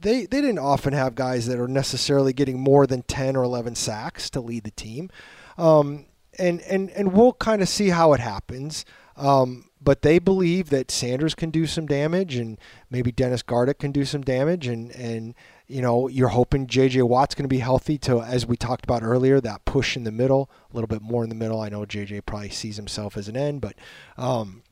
they 0.00 0.20
they 0.26 0.40
didn't 0.40 0.60
often 0.60 0.92
have 0.92 1.16
guys 1.16 1.46
that 1.46 1.58
are 1.58 1.68
necessarily 1.68 2.32
getting 2.32 2.60
more 2.60 2.86
than 2.86 3.02
ten 3.02 3.36
or 3.36 3.42
eleven 3.42 3.74
sacks 3.74 4.30
to 4.30 4.40
lead 4.40 4.62
the 4.62 4.70
team, 4.70 5.10
um, 5.58 6.06
and 6.38 6.60
and 6.62 6.90
and 6.90 7.12
we'll 7.12 7.32
kind 7.34 7.62
of 7.62 7.68
see 7.68 7.88
how 7.88 8.12
it 8.12 8.20
happens. 8.20 8.84
Um, 9.16 9.66
but 9.82 10.02
they 10.02 10.18
believe 10.18 10.70
that 10.70 10.90
Sanders 10.90 11.34
can 11.34 11.50
do 11.50 11.66
some 11.66 11.86
damage, 11.86 12.36
and 12.36 12.58
maybe 12.90 13.10
Dennis 13.10 13.42
Gardeck 13.42 13.78
can 13.78 13.92
do 13.92 14.04
some 14.04 14.22
damage, 14.22 14.68
and 14.68 14.92
and 14.92 15.34
you 15.70 15.80
know 15.80 16.08
you're 16.08 16.28
hoping 16.28 16.66
J.J. 16.66 17.02
Watt's 17.02 17.34
going 17.34 17.44
to 17.44 17.48
be 17.48 17.58
healthy 17.58 17.96
to, 17.98 18.20
as 18.20 18.46
we 18.46 18.56
talked 18.56 18.84
about 18.84 19.02
earlier, 19.02 19.40
that 19.40 19.64
push 19.64 19.96
in 19.96 20.04
the 20.04 20.12
middle, 20.12 20.50
a 20.70 20.74
little 20.74 20.88
bit 20.88 21.02
more 21.02 21.22
in 21.22 21.28
the 21.28 21.34
middle. 21.34 21.60
I 21.60 21.68
know 21.68 21.86
J.J. 21.86 22.22
probably 22.22 22.50
sees 22.50 22.76
himself 22.76 23.16
as 23.16 23.28
an 23.28 23.36
end, 23.36 23.60
but 23.60 23.74
um, 24.18 24.62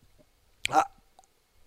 I, 0.71 0.83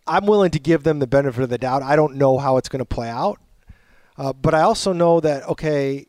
I'm 0.06 0.26
willing 0.26 0.52
to 0.52 0.60
give 0.60 0.84
them 0.84 1.00
the 1.00 1.08
benefit 1.08 1.44
of 1.44 1.50
the 1.50 1.58
doubt. 1.58 1.82
I 1.82 1.96
don't 1.96 2.16
know 2.16 2.38
how 2.38 2.58
it's 2.58 2.70
going 2.70 2.80
to 2.80 2.86
play 2.86 3.10
out, 3.10 3.40
uh, 4.18 4.34
but 4.34 4.54
I 4.54 4.62
also 4.62 4.94
know 4.94 5.20
that 5.20 5.48
okay, 5.48 6.08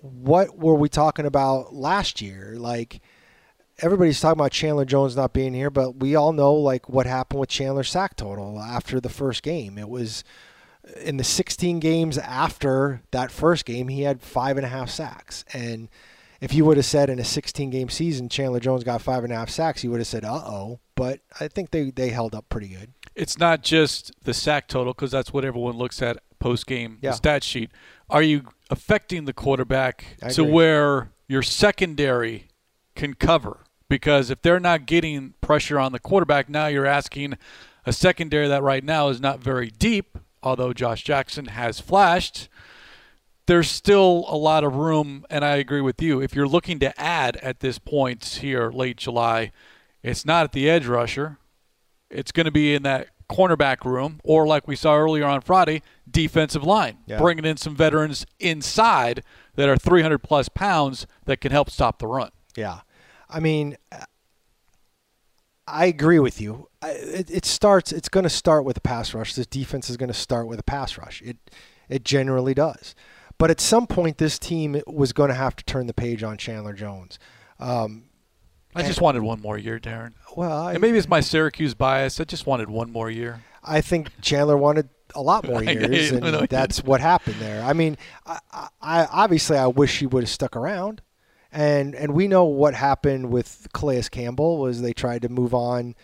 what 0.00 0.58
were 0.58 0.74
we 0.74 0.88
talking 0.88 1.26
about 1.26 1.74
last 1.74 2.20
year? 2.20 2.54
Like 2.58 3.00
everybody's 3.78 4.20
talking 4.20 4.40
about 4.40 4.52
Chandler 4.52 4.84
Jones 4.84 5.16
not 5.16 5.32
being 5.32 5.54
here, 5.54 5.70
but 5.70 5.96
we 5.96 6.14
all 6.14 6.32
know 6.32 6.54
like 6.54 6.88
what 6.88 7.06
happened 7.06 7.40
with 7.40 7.48
Chandler's 7.48 7.90
sack 7.90 8.16
total 8.16 8.60
after 8.60 9.00
the 9.00 9.08
first 9.08 9.42
game. 9.42 9.78
It 9.78 9.88
was 9.88 10.24
in 11.02 11.16
the 11.16 11.24
16 11.24 11.80
games 11.80 12.18
after 12.18 13.02
that 13.10 13.30
first 13.30 13.64
game, 13.64 13.88
he 13.88 14.02
had 14.02 14.20
five 14.20 14.56
and 14.56 14.66
a 14.66 14.68
half 14.68 14.90
sacks. 14.90 15.44
And 15.52 15.88
if 16.40 16.52
you 16.52 16.64
would 16.64 16.76
have 16.76 16.86
said 16.86 17.08
in 17.08 17.18
a 17.18 17.24
16 17.24 17.70
game 17.70 17.88
season, 17.88 18.28
Chandler 18.28 18.60
Jones 18.60 18.84
got 18.84 19.00
five 19.00 19.24
and 19.24 19.32
a 19.32 19.36
half 19.36 19.48
sacks, 19.48 19.84
you 19.84 19.90
would 19.90 20.00
have 20.00 20.06
said, 20.06 20.24
uh 20.24 20.34
oh. 20.34 20.80
But 20.94 21.20
I 21.40 21.48
think 21.48 21.70
they, 21.70 21.90
they 21.90 22.10
held 22.10 22.34
up 22.34 22.48
pretty 22.48 22.68
good. 22.68 22.92
It's 23.14 23.38
not 23.38 23.62
just 23.62 24.12
the 24.24 24.34
sack 24.34 24.68
total 24.68 24.92
because 24.92 25.10
that's 25.10 25.32
what 25.32 25.44
everyone 25.44 25.76
looks 25.76 26.02
at 26.02 26.18
post 26.38 26.66
game, 26.66 26.98
yeah. 27.00 27.10
the 27.10 27.16
stat 27.16 27.44
sheet. 27.44 27.70
Are 28.10 28.22
you 28.22 28.48
affecting 28.70 29.24
the 29.24 29.32
quarterback 29.32 30.16
to 30.30 30.44
where 30.44 31.12
your 31.28 31.42
secondary 31.42 32.48
can 32.94 33.14
cover? 33.14 33.60
Because 33.88 34.30
if 34.30 34.42
they're 34.42 34.60
not 34.60 34.86
getting 34.86 35.34
pressure 35.40 35.78
on 35.78 35.92
the 35.92 35.98
quarterback, 35.98 36.48
now 36.48 36.66
you're 36.66 36.86
asking 36.86 37.36
a 37.84 37.92
secondary 37.92 38.48
that 38.48 38.62
right 38.62 38.82
now 38.82 39.08
is 39.08 39.20
not 39.20 39.40
very 39.40 39.70
deep, 39.70 40.18
although 40.42 40.72
Josh 40.72 41.02
Jackson 41.04 41.46
has 41.46 41.80
flashed. 41.80 42.48
There's 43.46 43.70
still 43.70 44.24
a 44.28 44.36
lot 44.36 44.64
of 44.64 44.76
room, 44.76 45.26
and 45.28 45.44
I 45.44 45.56
agree 45.56 45.80
with 45.80 46.00
you. 46.00 46.20
If 46.20 46.34
you're 46.34 46.46
looking 46.46 46.78
to 46.78 47.00
add 47.00 47.36
at 47.38 47.60
this 47.60 47.78
point 47.78 48.24
here, 48.24 48.70
late 48.70 48.98
July, 48.98 49.50
it's 50.02 50.24
not 50.24 50.44
at 50.44 50.52
the 50.52 50.70
edge 50.70 50.86
rusher. 50.86 51.38
It's 52.08 52.30
going 52.30 52.46
to 52.46 52.52
be 52.52 52.74
in 52.74 52.82
that 52.84 53.08
cornerback 53.28 53.84
room, 53.84 54.20
or 54.22 54.46
like 54.46 54.68
we 54.68 54.76
saw 54.76 54.96
earlier 54.96 55.24
on 55.24 55.40
Friday, 55.40 55.82
defensive 56.08 56.62
line, 56.62 56.98
yeah. 57.06 57.18
bringing 57.18 57.44
in 57.44 57.56
some 57.56 57.74
veterans 57.74 58.26
inside 58.38 59.24
that 59.56 59.68
are 59.68 59.76
300 59.76 60.18
plus 60.18 60.48
pounds 60.48 61.06
that 61.24 61.40
can 61.40 61.50
help 61.50 61.70
stop 61.70 61.98
the 61.98 62.06
run. 62.06 62.30
Yeah. 62.56 62.80
I 63.28 63.40
mean, 63.40 63.76
I 65.66 65.86
agree 65.86 66.18
with 66.18 66.40
you. 66.40 66.68
It, 66.82 67.30
it 67.30 67.44
starts. 67.44 67.92
It's 67.92 68.08
going 68.08 68.24
to 68.24 68.30
start 68.30 68.64
with 68.64 68.76
a 68.76 68.80
pass 68.80 69.14
rush. 69.14 69.34
This 69.34 69.46
defense 69.46 69.88
is 69.88 69.96
going 69.96 70.08
to 70.08 70.14
start 70.14 70.48
with 70.48 70.58
a 70.58 70.64
pass 70.64 70.98
rush. 70.98 71.22
It 71.22 71.36
it 71.88 72.04
generally 72.04 72.54
does. 72.54 72.94
But 73.38 73.50
at 73.50 73.60
some 73.60 73.86
point, 73.86 74.18
this 74.18 74.38
team 74.38 74.80
was 74.86 75.12
going 75.12 75.28
to 75.28 75.34
have 75.34 75.56
to 75.56 75.64
turn 75.64 75.86
the 75.86 75.94
page 75.94 76.22
on 76.22 76.36
Chandler 76.36 76.72
Jones. 76.72 77.18
Um, 77.58 78.04
I 78.74 78.82
just 78.82 79.00
wanted 79.00 79.22
one 79.22 79.40
more 79.40 79.58
year, 79.58 79.78
Darren. 79.78 80.12
Well, 80.36 80.66
I, 80.66 80.72
and 80.72 80.80
maybe 80.80 80.96
it's 80.96 81.08
my 81.08 81.20
Syracuse 81.20 81.74
bias. 81.74 82.20
I 82.20 82.24
just 82.24 82.46
wanted 82.46 82.70
one 82.70 82.90
more 82.90 83.10
year. 83.10 83.42
I 83.62 83.80
think 83.80 84.10
Chandler 84.22 84.56
wanted 84.56 84.88
a 85.14 85.20
lot 85.20 85.46
more 85.46 85.62
years, 85.64 86.10
and 86.10 86.24
that's 86.50 86.82
what 86.82 87.00
happened 87.00 87.36
there. 87.36 87.62
I 87.62 87.72
mean, 87.72 87.98
I, 88.26 88.38
I 88.80 89.06
obviously 89.06 89.58
I 89.58 89.66
wish 89.66 89.98
he 89.98 90.06
would 90.06 90.22
have 90.22 90.30
stuck 90.30 90.56
around 90.56 91.02
and 91.52 91.94
and 91.94 92.14
we 92.14 92.26
know 92.28 92.44
what 92.44 92.74
happened 92.74 93.30
with 93.30 93.68
Calais 93.74 94.04
Campbell 94.10 94.58
was 94.58 94.80
they 94.80 94.92
tried 94.92 95.22
to 95.22 95.28
move 95.28 95.54
on 95.54 95.94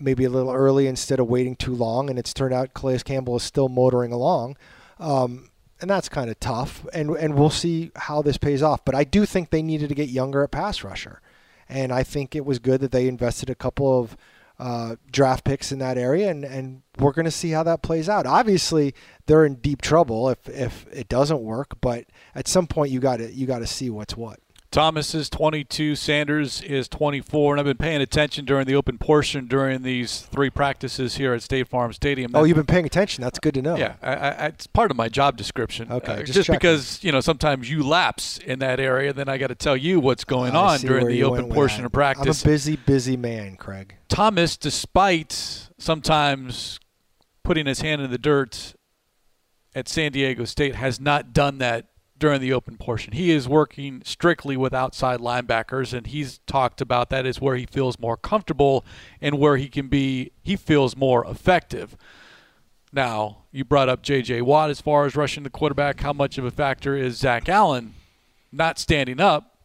maybe 0.00 0.24
a 0.24 0.30
little 0.30 0.52
early 0.52 0.86
instead 0.86 1.20
of 1.20 1.28
waiting 1.28 1.56
too 1.56 1.74
long, 1.74 2.08
and 2.08 2.18
it's 2.18 2.32
turned 2.32 2.54
out 2.54 2.74
Calais 2.74 3.00
Campbell 3.00 3.36
is 3.36 3.42
still 3.42 3.68
motoring 3.68 4.12
along. 4.12 4.56
Um, 4.98 5.50
and 5.80 5.90
that's 5.90 6.08
kind 6.08 6.30
of 6.30 6.38
tough, 6.40 6.86
and 6.92 7.10
and 7.10 7.34
we'll 7.34 7.50
see 7.50 7.90
how 7.96 8.22
this 8.22 8.38
pays 8.38 8.62
off. 8.62 8.84
But 8.84 8.94
I 8.94 9.04
do 9.04 9.26
think 9.26 9.50
they 9.50 9.62
needed 9.62 9.88
to 9.88 9.94
get 9.94 10.08
younger 10.08 10.44
at 10.44 10.52
pass 10.52 10.84
rusher, 10.84 11.20
and 11.68 11.92
I 11.92 12.04
think 12.04 12.36
it 12.36 12.44
was 12.44 12.58
good 12.58 12.80
that 12.80 12.92
they 12.92 13.08
invested 13.08 13.50
a 13.50 13.54
couple 13.54 14.00
of 14.00 14.16
uh, 14.58 14.96
draft 15.10 15.44
picks 15.44 15.72
in 15.72 15.80
that 15.80 15.98
area, 15.98 16.30
and, 16.30 16.44
and 16.44 16.82
we're 16.98 17.12
going 17.12 17.24
to 17.24 17.30
see 17.30 17.50
how 17.50 17.64
that 17.64 17.82
plays 17.82 18.08
out. 18.08 18.24
Obviously, 18.24 18.94
they're 19.26 19.44
in 19.44 19.56
deep 19.56 19.82
trouble 19.82 20.28
if 20.30 20.48
if 20.48 20.86
it 20.92 21.08
doesn't 21.08 21.40
work, 21.40 21.74
but 21.80 22.06
at 22.34 22.46
some 22.46 22.68
point 22.68 22.92
you 22.92 23.00
got 23.00 23.16
to 23.16 23.32
you 23.32 23.46
got 23.46 23.58
to 23.58 23.66
see 23.66 23.90
what's 23.90 24.16
what. 24.16 24.38
Thomas 24.74 25.14
is 25.14 25.30
22, 25.30 25.94
Sanders 25.94 26.60
is 26.60 26.88
24, 26.88 27.52
and 27.52 27.60
I've 27.60 27.64
been 27.64 27.76
paying 27.76 28.00
attention 28.00 28.44
during 28.44 28.66
the 28.66 28.74
open 28.74 28.98
portion 28.98 29.46
during 29.46 29.82
these 29.82 30.22
three 30.22 30.50
practices 30.50 31.14
here 31.14 31.32
at 31.32 31.42
State 31.44 31.68
Farm 31.68 31.92
Stadium. 31.92 32.32
That, 32.32 32.40
oh, 32.40 32.42
you've 32.42 32.56
been 32.56 32.66
paying 32.66 32.84
attention. 32.84 33.22
That's 33.22 33.38
good 33.38 33.54
to 33.54 33.62
know. 33.62 33.76
Yeah, 33.76 33.94
I, 34.02 34.14
I, 34.14 34.46
it's 34.46 34.66
part 34.66 34.90
of 34.90 34.96
my 34.96 35.08
job 35.08 35.36
description. 35.36 35.92
Okay, 35.92 36.14
uh, 36.14 36.22
just, 36.24 36.32
just 36.32 36.50
because 36.50 36.98
you 37.04 37.12
know 37.12 37.20
sometimes 37.20 37.70
you 37.70 37.86
lapse 37.86 38.38
in 38.38 38.58
that 38.58 38.80
area, 38.80 39.12
then 39.12 39.28
I 39.28 39.38
got 39.38 39.46
to 39.46 39.54
tell 39.54 39.76
you 39.76 40.00
what's 40.00 40.24
going 40.24 40.56
on 40.56 40.80
during 40.80 41.06
the 41.06 41.22
open 41.22 41.50
portion 41.50 41.84
of 41.84 41.92
practice. 41.92 42.42
I'm 42.42 42.50
a 42.50 42.52
busy, 42.52 42.74
busy 42.74 43.16
man, 43.16 43.54
Craig. 43.54 43.94
Thomas, 44.08 44.56
despite 44.56 45.68
sometimes 45.78 46.80
putting 47.44 47.66
his 47.66 47.80
hand 47.80 48.02
in 48.02 48.10
the 48.10 48.18
dirt 48.18 48.74
at 49.72 49.88
San 49.88 50.10
Diego 50.10 50.44
State, 50.44 50.74
has 50.74 50.98
not 50.98 51.32
done 51.32 51.58
that 51.58 51.90
during 52.18 52.40
the 52.40 52.52
open 52.52 52.76
portion. 52.76 53.12
He 53.12 53.30
is 53.30 53.48
working 53.48 54.02
strictly 54.04 54.56
with 54.56 54.72
outside 54.72 55.20
linebackers, 55.20 55.92
and 55.92 56.06
he's 56.06 56.38
talked 56.46 56.80
about 56.80 57.10
that 57.10 57.26
is 57.26 57.40
where 57.40 57.56
he 57.56 57.66
feels 57.66 57.98
more 57.98 58.16
comfortable 58.16 58.84
and 59.20 59.38
where 59.38 59.56
he 59.56 59.68
can 59.68 59.88
be, 59.88 60.30
he 60.42 60.56
feels 60.56 60.96
more 60.96 61.26
effective. 61.26 61.96
Now, 62.92 63.38
you 63.50 63.64
brought 63.64 63.88
up 63.88 64.02
J.J. 64.02 64.42
Watt 64.42 64.70
as 64.70 64.80
far 64.80 65.04
as 65.04 65.16
rushing 65.16 65.42
the 65.42 65.50
quarterback. 65.50 66.00
How 66.00 66.12
much 66.12 66.38
of 66.38 66.44
a 66.44 66.50
factor 66.50 66.96
is 66.96 67.16
Zach 67.16 67.48
Allen 67.48 67.94
not 68.52 68.78
standing 68.78 69.20
up, 69.20 69.58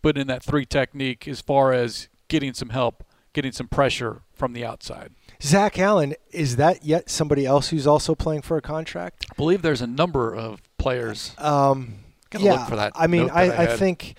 but 0.00 0.16
in 0.16 0.26
that 0.28 0.42
three 0.42 0.64
technique 0.64 1.28
as 1.28 1.42
far 1.42 1.74
as 1.74 2.08
getting 2.28 2.54
some 2.54 2.70
help, 2.70 3.04
getting 3.34 3.52
some 3.52 3.68
pressure 3.68 4.22
from 4.32 4.54
the 4.54 4.64
outside? 4.64 5.12
Zach 5.42 5.78
Allen, 5.78 6.14
is 6.32 6.56
that 6.56 6.84
yet 6.84 7.10
somebody 7.10 7.44
else 7.44 7.68
who's 7.68 7.86
also 7.86 8.14
playing 8.14 8.42
for 8.42 8.56
a 8.56 8.62
contract? 8.62 9.26
I 9.30 9.34
believe 9.34 9.60
there's 9.60 9.82
a 9.82 9.86
number 9.86 10.34
of 10.34 10.62
players. 10.80 11.34
Um, 11.38 11.94
yeah, 12.38 12.90
I 12.94 13.06
mean, 13.06 13.30
I, 13.30 13.50
I, 13.50 13.62
I 13.62 13.66
think. 13.76 14.14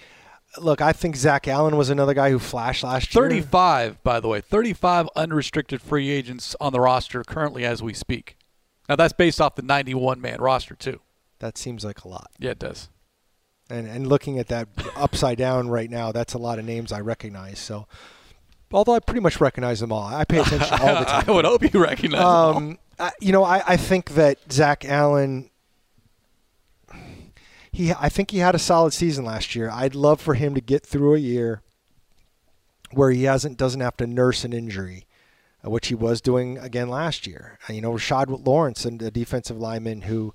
Look, 0.57 0.81
I 0.81 0.91
think 0.91 1.15
Zach 1.15 1.47
Allen 1.47 1.77
was 1.77 1.89
another 1.89 2.13
guy 2.13 2.29
who 2.29 2.37
flashed 2.37 2.83
last 2.83 3.15
year. 3.15 3.23
35, 3.23 4.03
by 4.03 4.19
the 4.19 4.27
way, 4.27 4.41
35 4.41 5.07
unrestricted 5.15 5.81
free 5.81 6.09
agents 6.09 6.57
on 6.59 6.73
the 6.73 6.81
roster 6.81 7.23
currently 7.23 7.63
as 7.63 7.81
we 7.81 7.93
speak. 7.93 8.35
Now 8.89 8.97
that's 8.97 9.13
based 9.13 9.39
off 9.39 9.55
the 9.55 9.61
91 9.61 10.19
man 10.19 10.41
roster 10.41 10.75
too. 10.75 10.99
That 11.39 11.57
seems 11.57 11.85
like 11.85 12.03
a 12.03 12.09
lot. 12.09 12.31
Yeah, 12.37 12.51
it 12.51 12.59
does. 12.59 12.89
And 13.69 13.87
and 13.87 14.07
looking 14.07 14.39
at 14.39 14.47
that 14.47 14.67
upside 14.97 15.37
down 15.37 15.69
right 15.69 15.89
now, 15.89 16.11
that's 16.11 16.33
a 16.33 16.37
lot 16.37 16.59
of 16.59 16.65
names 16.65 16.91
I 16.91 16.99
recognize. 16.99 17.57
So 17.57 17.87
although 18.73 18.93
I 18.93 18.99
pretty 18.99 19.21
much 19.21 19.39
recognize 19.39 19.79
them 19.79 19.93
all. 19.93 20.03
I 20.03 20.25
pay 20.25 20.39
attention 20.39 20.77
all 20.81 20.99
the 20.99 21.05
time. 21.05 21.23
I 21.27 21.31
would 21.31 21.45
hope 21.45 21.73
you 21.73 21.81
recognize 21.81 22.21
um, 22.21 22.77
I, 22.99 23.11
you 23.21 23.31
know, 23.31 23.45
I, 23.45 23.63
I 23.65 23.77
think 23.77 24.11
that 24.11 24.39
Zach 24.51 24.83
Allen. 24.83 25.49
He, 27.71 27.93
I 27.93 28.09
think 28.09 28.31
he 28.31 28.39
had 28.39 28.55
a 28.55 28.59
solid 28.59 28.91
season 28.91 29.23
last 29.23 29.55
year. 29.55 29.69
I'd 29.69 29.95
love 29.95 30.19
for 30.19 30.33
him 30.33 30.53
to 30.55 30.61
get 30.61 30.85
through 30.85 31.15
a 31.15 31.19
year 31.19 31.61
where 32.91 33.11
he 33.11 33.23
hasn't 33.23 33.57
doesn't 33.57 33.81
have 33.81 33.97
to 33.97 34.07
nurse 34.07 34.43
an 34.43 34.51
injury, 34.51 35.05
uh, 35.65 35.69
which 35.69 35.87
he 35.87 35.95
was 35.95 36.21
doing 36.21 36.57
again 36.57 36.89
last 36.89 37.25
year. 37.25 37.57
Uh, 37.69 37.73
you 37.73 37.81
know, 37.81 37.93
Rashard 37.93 38.45
Lawrence, 38.45 38.83
and 38.83 38.99
the 38.99 39.11
defensive 39.11 39.57
lineman, 39.57 40.01
who 40.01 40.33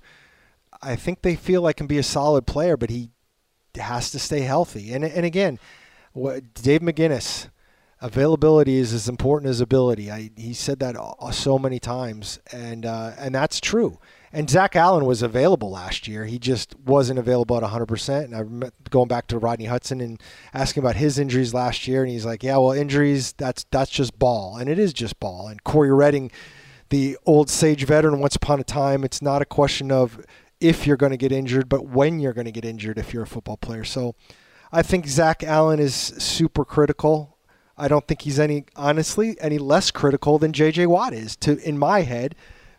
I 0.81 0.95
think 0.95 1.21
they 1.21 1.35
feel 1.35 1.61
like 1.61 1.77
can 1.77 1.87
be 1.87 1.99
a 1.99 2.03
solid 2.03 2.47
player, 2.47 2.75
but 2.75 2.89
he 2.89 3.11
has 3.75 4.09
to 4.11 4.19
stay 4.19 4.41
healthy. 4.41 4.93
And 4.93 5.05
and 5.05 5.25
again, 5.25 5.59
Dave 6.15 6.81
McGinnis 6.81 7.49
availability 8.01 8.77
is 8.77 8.93
as 8.93 9.09
important 9.09 9.49
as 9.49 9.61
ability. 9.61 10.11
I, 10.11 10.31
he 10.35 10.53
said 10.53 10.79
that 10.79 10.95
so 11.31 11.59
many 11.59 11.79
times, 11.79 12.39
and 12.51 12.85
uh, 12.85 13.11
and 13.17 13.33
that's 13.35 13.59
true. 13.59 13.99
And 14.33 14.49
Zach 14.49 14.75
Allen 14.75 15.05
was 15.05 15.21
available 15.21 15.69
last 15.69 16.07
year. 16.07 16.25
He 16.25 16.37
just 16.37 16.77
wasn't 16.79 17.19
available 17.19 17.57
at 17.57 17.63
100%. 17.63 18.25
And 18.25 18.35
I'm 18.35 18.71
going 18.89 19.07
back 19.07 19.27
to 19.27 19.39
Rodney 19.39 19.65
Hudson 19.65 20.01
and 20.01 20.21
asking 20.53 20.83
about 20.83 20.95
his 20.95 21.17
injuries 21.17 21.53
last 21.53 21.87
year, 21.87 22.03
and 22.03 22.11
he's 22.11 22.25
like, 22.25 22.43
"Yeah, 22.43 22.57
well, 22.57 22.73
injuries 22.73 23.33
that's 23.33 23.65
that's 23.71 23.91
just 23.91 24.19
ball, 24.19 24.57
and 24.57 24.69
it 24.69 24.77
is 24.77 24.93
just 24.93 25.19
ball." 25.19 25.47
And 25.47 25.63
Cory 25.63 25.91
Redding, 25.91 26.31
the 26.89 27.17
old 27.25 27.49
sage 27.49 27.85
veteran, 27.85 28.19
once 28.19 28.35
upon 28.35 28.59
a 28.59 28.63
time, 28.63 29.03
it's 29.03 29.21
not 29.21 29.41
a 29.41 29.45
question 29.45 29.91
of 29.91 30.25
if 30.59 30.85
you're 30.85 30.97
going 30.97 31.11
to 31.11 31.17
get 31.17 31.31
injured, 31.31 31.69
but 31.69 31.85
when 31.85 32.19
you're 32.19 32.33
going 32.33 32.45
to 32.45 32.51
get 32.51 32.65
injured 32.65 32.97
if 32.97 33.13
you're 33.13 33.23
a 33.23 33.27
football 33.27 33.57
player. 33.57 33.83
So. 33.83 34.15
I 34.69 34.81
think 34.81 35.07
Zach 35.07 35.45
Allen 35.45 35.79
is 35.79 35.95
super 35.95 36.65
critical 36.65 37.37
I 37.77 37.87
don't 37.87 38.07
think 38.07 38.23
he's 38.23 38.39
any 38.39 38.65
honestly 38.75 39.37
any 39.39 39.57
less 39.57 39.91
critical 39.91 40.39
than 40.39 40.51
J.J. 40.51 40.87
Watt 40.87 41.13
is 41.13 41.35
to 41.37 41.57
in 41.59 41.77
my 41.77 42.01
head 42.01 42.35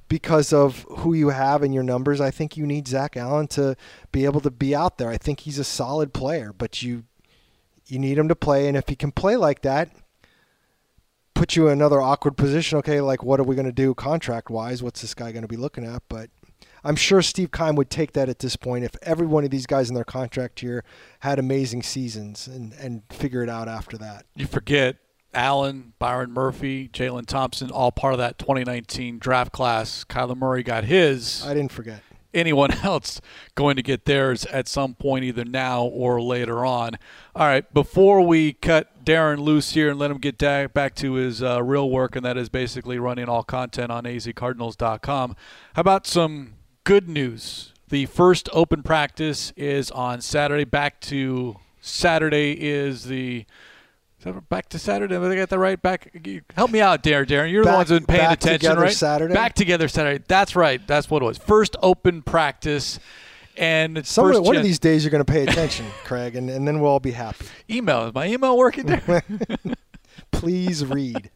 because 0.08 0.52
of 0.52 0.86
who 0.88 1.12
you 1.14 1.28
have 1.30 1.62
in 1.62 1.72
your 1.72 1.82
numbers. 1.82 2.20
I 2.20 2.30
think 2.30 2.56
you 2.56 2.66
need 2.66 2.88
Zach 2.88 3.16
Allen 3.16 3.46
to 3.48 3.76
be 4.12 4.24
able 4.24 4.40
to 4.40 4.50
be 4.50 4.74
out 4.74 4.98
there. 4.98 5.10
I 5.10 5.18
think 5.18 5.40
he's 5.40 5.58
a 5.58 5.64
solid 5.64 6.12
player, 6.12 6.52
but 6.52 6.82
you 6.82 7.04
you 7.86 7.98
need 7.98 8.18
him 8.18 8.28
to 8.28 8.36
play, 8.36 8.68
and 8.68 8.76
if 8.76 8.88
he 8.88 8.96
can 8.96 9.12
play 9.12 9.36
like 9.36 9.62
that, 9.62 9.90
put 11.34 11.56
you 11.56 11.68
in 11.68 11.72
another 11.72 12.00
awkward 12.00 12.36
position. 12.36 12.78
Okay, 12.78 13.00
like 13.00 13.22
what 13.22 13.40
are 13.40 13.44
we 13.44 13.54
going 13.54 13.66
to 13.66 13.72
do 13.72 13.94
contract 13.94 14.50
wise? 14.50 14.82
What's 14.82 15.00
this 15.00 15.14
guy 15.14 15.32
going 15.32 15.42
to 15.42 15.48
be 15.48 15.56
looking 15.56 15.86
at? 15.86 16.02
But 16.08 16.30
I'm 16.84 16.96
sure 16.96 17.22
Steve 17.22 17.50
Keim 17.50 17.76
would 17.76 17.90
take 17.90 18.12
that 18.12 18.28
at 18.28 18.40
this 18.40 18.56
point 18.56 18.84
if 18.84 18.94
every 19.02 19.26
one 19.26 19.44
of 19.44 19.50
these 19.50 19.66
guys 19.66 19.88
in 19.88 19.94
their 19.94 20.04
contract 20.04 20.62
year 20.62 20.84
had 21.20 21.38
amazing 21.38 21.82
seasons 21.82 22.46
and, 22.46 22.72
and 22.74 23.02
figure 23.10 23.42
it 23.42 23.48
out 23.48 23.68
after 23.68 23.96
that. 23.98 24.26
You 24.34 24.46
forget 24.46 24.96
Allen, 25.34 25.92
Byron 25.98 26.32
Murphy, 26.32 26.88
Jalen 26.88 27.26
Thompson, 27.26 27.70
all 27.70 27.92
part 27.92 28.14
of 28.14 28.18
that 28.18 28.38
2019 28.38 29.18
draft 29.18 29.52
class. 29.52 30.04
Kyler 30.04 30.36
Murray 30.36 30.62
got 30.62 30.84
his. 30.84 31.44
I 31.44 31.54
didn't 31.54 31.72
forget. 31.72 32.02
Anyone 32.34 32.70
else 32.82 33.20
going 33.54 33.76
to 33.76 33.82
get 33.82 34.04
theirs 34.04 34.44
at 34.46 34.68
some 34.68 34.94
point, 34.94 35.24
either 35.24 35.44
now 35.44 35.84
or 35.84 36.20
later 36.20 36.64
on. 36.64 36.98
All 37.34 37.46
right, 37.46 37.72
before 37.72 38.20
we 38.20 38.52
cut 38.54 39.04
Darren 39.04 39.38
loose 39.38 39.72
here 39.72 39.90
and 39.90 39.98
let 39.98 40.10
him 40.10 40.18
get 40.18 40.38
back 40.38 40.94
to 40.96 41.14
his 41.14 41.42
uh, 41.42 41.62
real 41.62 41.88
work, 41.90 42.16
and 42.16 42.24
that 42.24 42.36
is 42.36 42.48
basically 42.48 42.98
running 42.98 43.28
all 43.28 43.42
content 43.42 43.90
on 43.90 44.04
azcardinals.com, 44.04 45.36
how 45.74 45.80
about 45.80 46.06
some 46.06 46.54
good 46.84 47.08
news. 47.08 47.72
The 47.88 48.06
first 48.06 48.50
open 48.52 48.82
practice 48.82 49.52
is 49.56 49.90
on 49.90 50.20
Saturday. 50.20 50.64
Back 50.64 51.00
to 51.02 51.56
Saturday 51.80 52.52
is 52.58 53.04
the 53.04 53.46
back 54.48 54.68
to 54.70 54.78
Saturday. 54.78 55.16
I 55.16 55.34
get 55.34 55.50
that 55.50 55.58
right? 55.58 55.80
Back. 55.80 56.10
Help 56.54 56.70
me 56.70 56.80
out, 56.80 57.02
Darren. 57.02 57.26
Darren, 57.26 57.50
you're 57.50 57.64
back, 57.64 57.72
the 57.72 57.76
ones 57.76 57.88
who've 57.90 58.06
been 58.06 58.16
paying 58.16 58.32
attention, 58.32 58.70
right? 58.70 58.76
Back 58.76 58.84
together 58.84 58.90
Saturday. 58.90 59.34
Back 59.34 59.54
together 59.54 59.88
Saturday. 59.88 60.24
That's 60.26 60.56
right. 60.56 60.86
That's 60.86 61.10
what 61.10 61.22
it 61.22 61.24
was. 61.24 61.38
First 61.38 61.76
open 61.82 62.22
practice. 62.22 62.98
And 63.56 63.96
one 64.16 64.56
of 64.56 64.62
these 64.62 64.78
days 64.78 65.02
you're 65.02 65.10
going 65.10 65.24
to 65.24 65.32
pay 65.32 65.42
attention, 65.42 65.86
Craig, 66.04 66.36
and, 66.36 66.48
and 66.48 66.66
then 66.66 66.80
we'll 66.80 66.92
all 66.92 67.00
be 67.00 67.10
happy. 67.10 67.46
Email. 67.68 68.06
Is 68.06 68.14
my 68.14 68.26
email 68.28 68.56
working 68.56 68.86
there? 68.86 69.22
Please 70.30 70.84
read. 70.84 71.30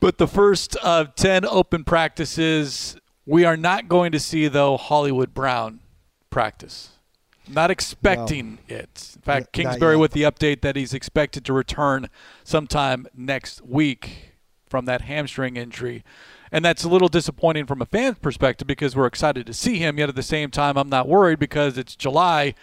but 0.00 0.16
the 0.16 0.26
first 0.26 0.76
of 0.76 1.14
10 1.16 1.44
open 1.44 1.84
practices 1.84 2.96
we 3.26 3.44
are 3.44 3.56
not 3.56 3.86
going 3.86 4.12
to 4.12 4.20
see, 4.20 4.48
though, 4.48 4.76
Hollywood 4.76 5.34
Brown 5.34 5.80
practice. 6.30 6.92
Not 7.48 7.70
expecting 7.70 8.58
no. 8.68 8.76
it. 8.76 9.12
In 9.16 9.22
fact, 9.22 9.48
N- 9.58 9.64
Kingsbury 9.64 9.96
with 9.96 10.12
the 10.12 10.22
update 10.22 10.60
that 10.62 10.76
he's 10.76 10.94
expected 10.94 11.44
to 11.46 11.52
return 11.52 12.08
sometime 12.44 13.06
next 13.14 13.62
week 13.62 14.34
from 14.66 14.84
that 14.84 15.02
hamstring 15.02 15.56
injury. 15.56 16.04
And 16.52 16.64
that's 16.64 16.84
a 16.84 16.88
little 16.88 17.08
disappointing 17.08 17.66
from 17.66 17.80
a 17.80 17.86
fan's 17.86 18.18
perspective 18.18 18.66
because 18.66 18.96
we're 18.96 19.06
excited 19.06 19.46
to 19.46 19.54
see 19.54 19.78
him. 19.78 19.98
Yet 19.98 20.08
at 20.08 20.16
the 20.16 20.22
same 20.22 20.50
time, 20.50 20.76
I'm 20.76 20.88
not 20.88 21.08
worried 21.08 21.38
because 21.38 21.78
it's 21.78 21.96
July 21.96 22.54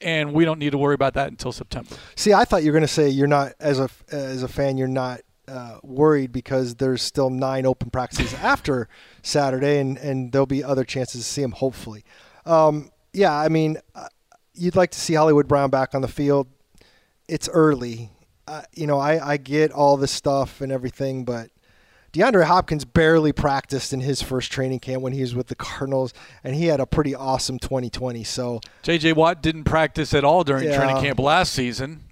and 0.00 0.32
we 0.32 0.44
don't 0.44 0.58
need 0.58 0.70
to 0.70 0.78
worry 0.78 0.94
about 0.94 1.14
that 1.14 1.28
until 1.28 1.52
September. 1.52 1.96
See, 2.16 2.32
I 2.32 2.44
thought 2.44 2.62
you 2.62 2.70
were 2.70 2.78
going 2.78 2.86
to 2.86 2.92
say 2.92 3.08
you're 3.08 3.26
not 3.26 3.52
as 3.60 3.80
a 3.80 3.88
as 4.10 4.42
a 4.42 4.48
fan, 4.48 4.76
you're 4.76 4.88
not 4.88 5.20
uh, 5.48 5.78
worried 5.82 6.32
because 6.32 6.76
there's 6.76 7.02
still 7.02 7.30
nine 7.30 7.66
open 7.66 7.90
practices 7.90 8.34
after 8.42 8.88
Saturday, 9.22 9.78
and, 9.78 9.96
and 9.98 10.32
there'll 10.32 10.46
be 10.46 10.64
other 10.64 10.84
chances 10.84 11.22
to 11.22 11.26
see 11.26 11.42
him, 11.42 11.52
hopefully. 11.52 12.04
Um, 12.46 12.90
yeah, 13.12 13.32
I 13.32 13.48
mean, 13.48 13.78
uh, 13.94 14.08
you'd 14.54 14.76
like 14.76 14.90
to 14.92 15.00
see 15.00 15.14
Hollywood 15.14 15.48
Brown 15.48 15.70
back 15.70 15.94
on 15.94 16.02
the 16.02 16.08
field. 16.08 16.48
It's 17.28 17.48
early. 17.48 18.10
Uh, 18.46 18.62
you 18.74 18.86
know, 18.86 18.98
I, 18.98 19.32
I 19.32 19.36
get 19.36 19.72
all 19.72 19.96
this 19.96 20.12
stuff 20.12 20.60
and 20.60 20.70
everything, 20.70 21.24
but 21.24 21.50
DeAndre 22.12 22.44
Hopkins 22.44 22.84
barely 22.84 23.32
practiced 23.32 23.92
in 23.92 24.00
his 24.00 24.22
first 24.22 24.52
training 24.52 24.78
camp 24.78 25.02
when 25.02 25.12
he 25.12 25.20
was 25.20 25.34
with 25.34 25.48
the 25.48 25.54
Cardinals, 25.56 26.14
and 26.44 26.54
he 26.54 26.66
had 26.66 26.78
a 26.78 26.86
pretty 26.86 27.14
awesome 27.14 27.58
2020. 27.58 28.22
So 28.22 28.60
J.J. 28.82 29.14
Watt 29.14 29.42
didn't 29.42 29.64
practice 29.64 30.14
at 30.14 30.24
all 30.24 30.44
during 30.44 30.64
yeah, 30.64 30.76
training 30.76 31.02
camp 31.02 31.18
last 31.18 31.52
season. 31.52 32.04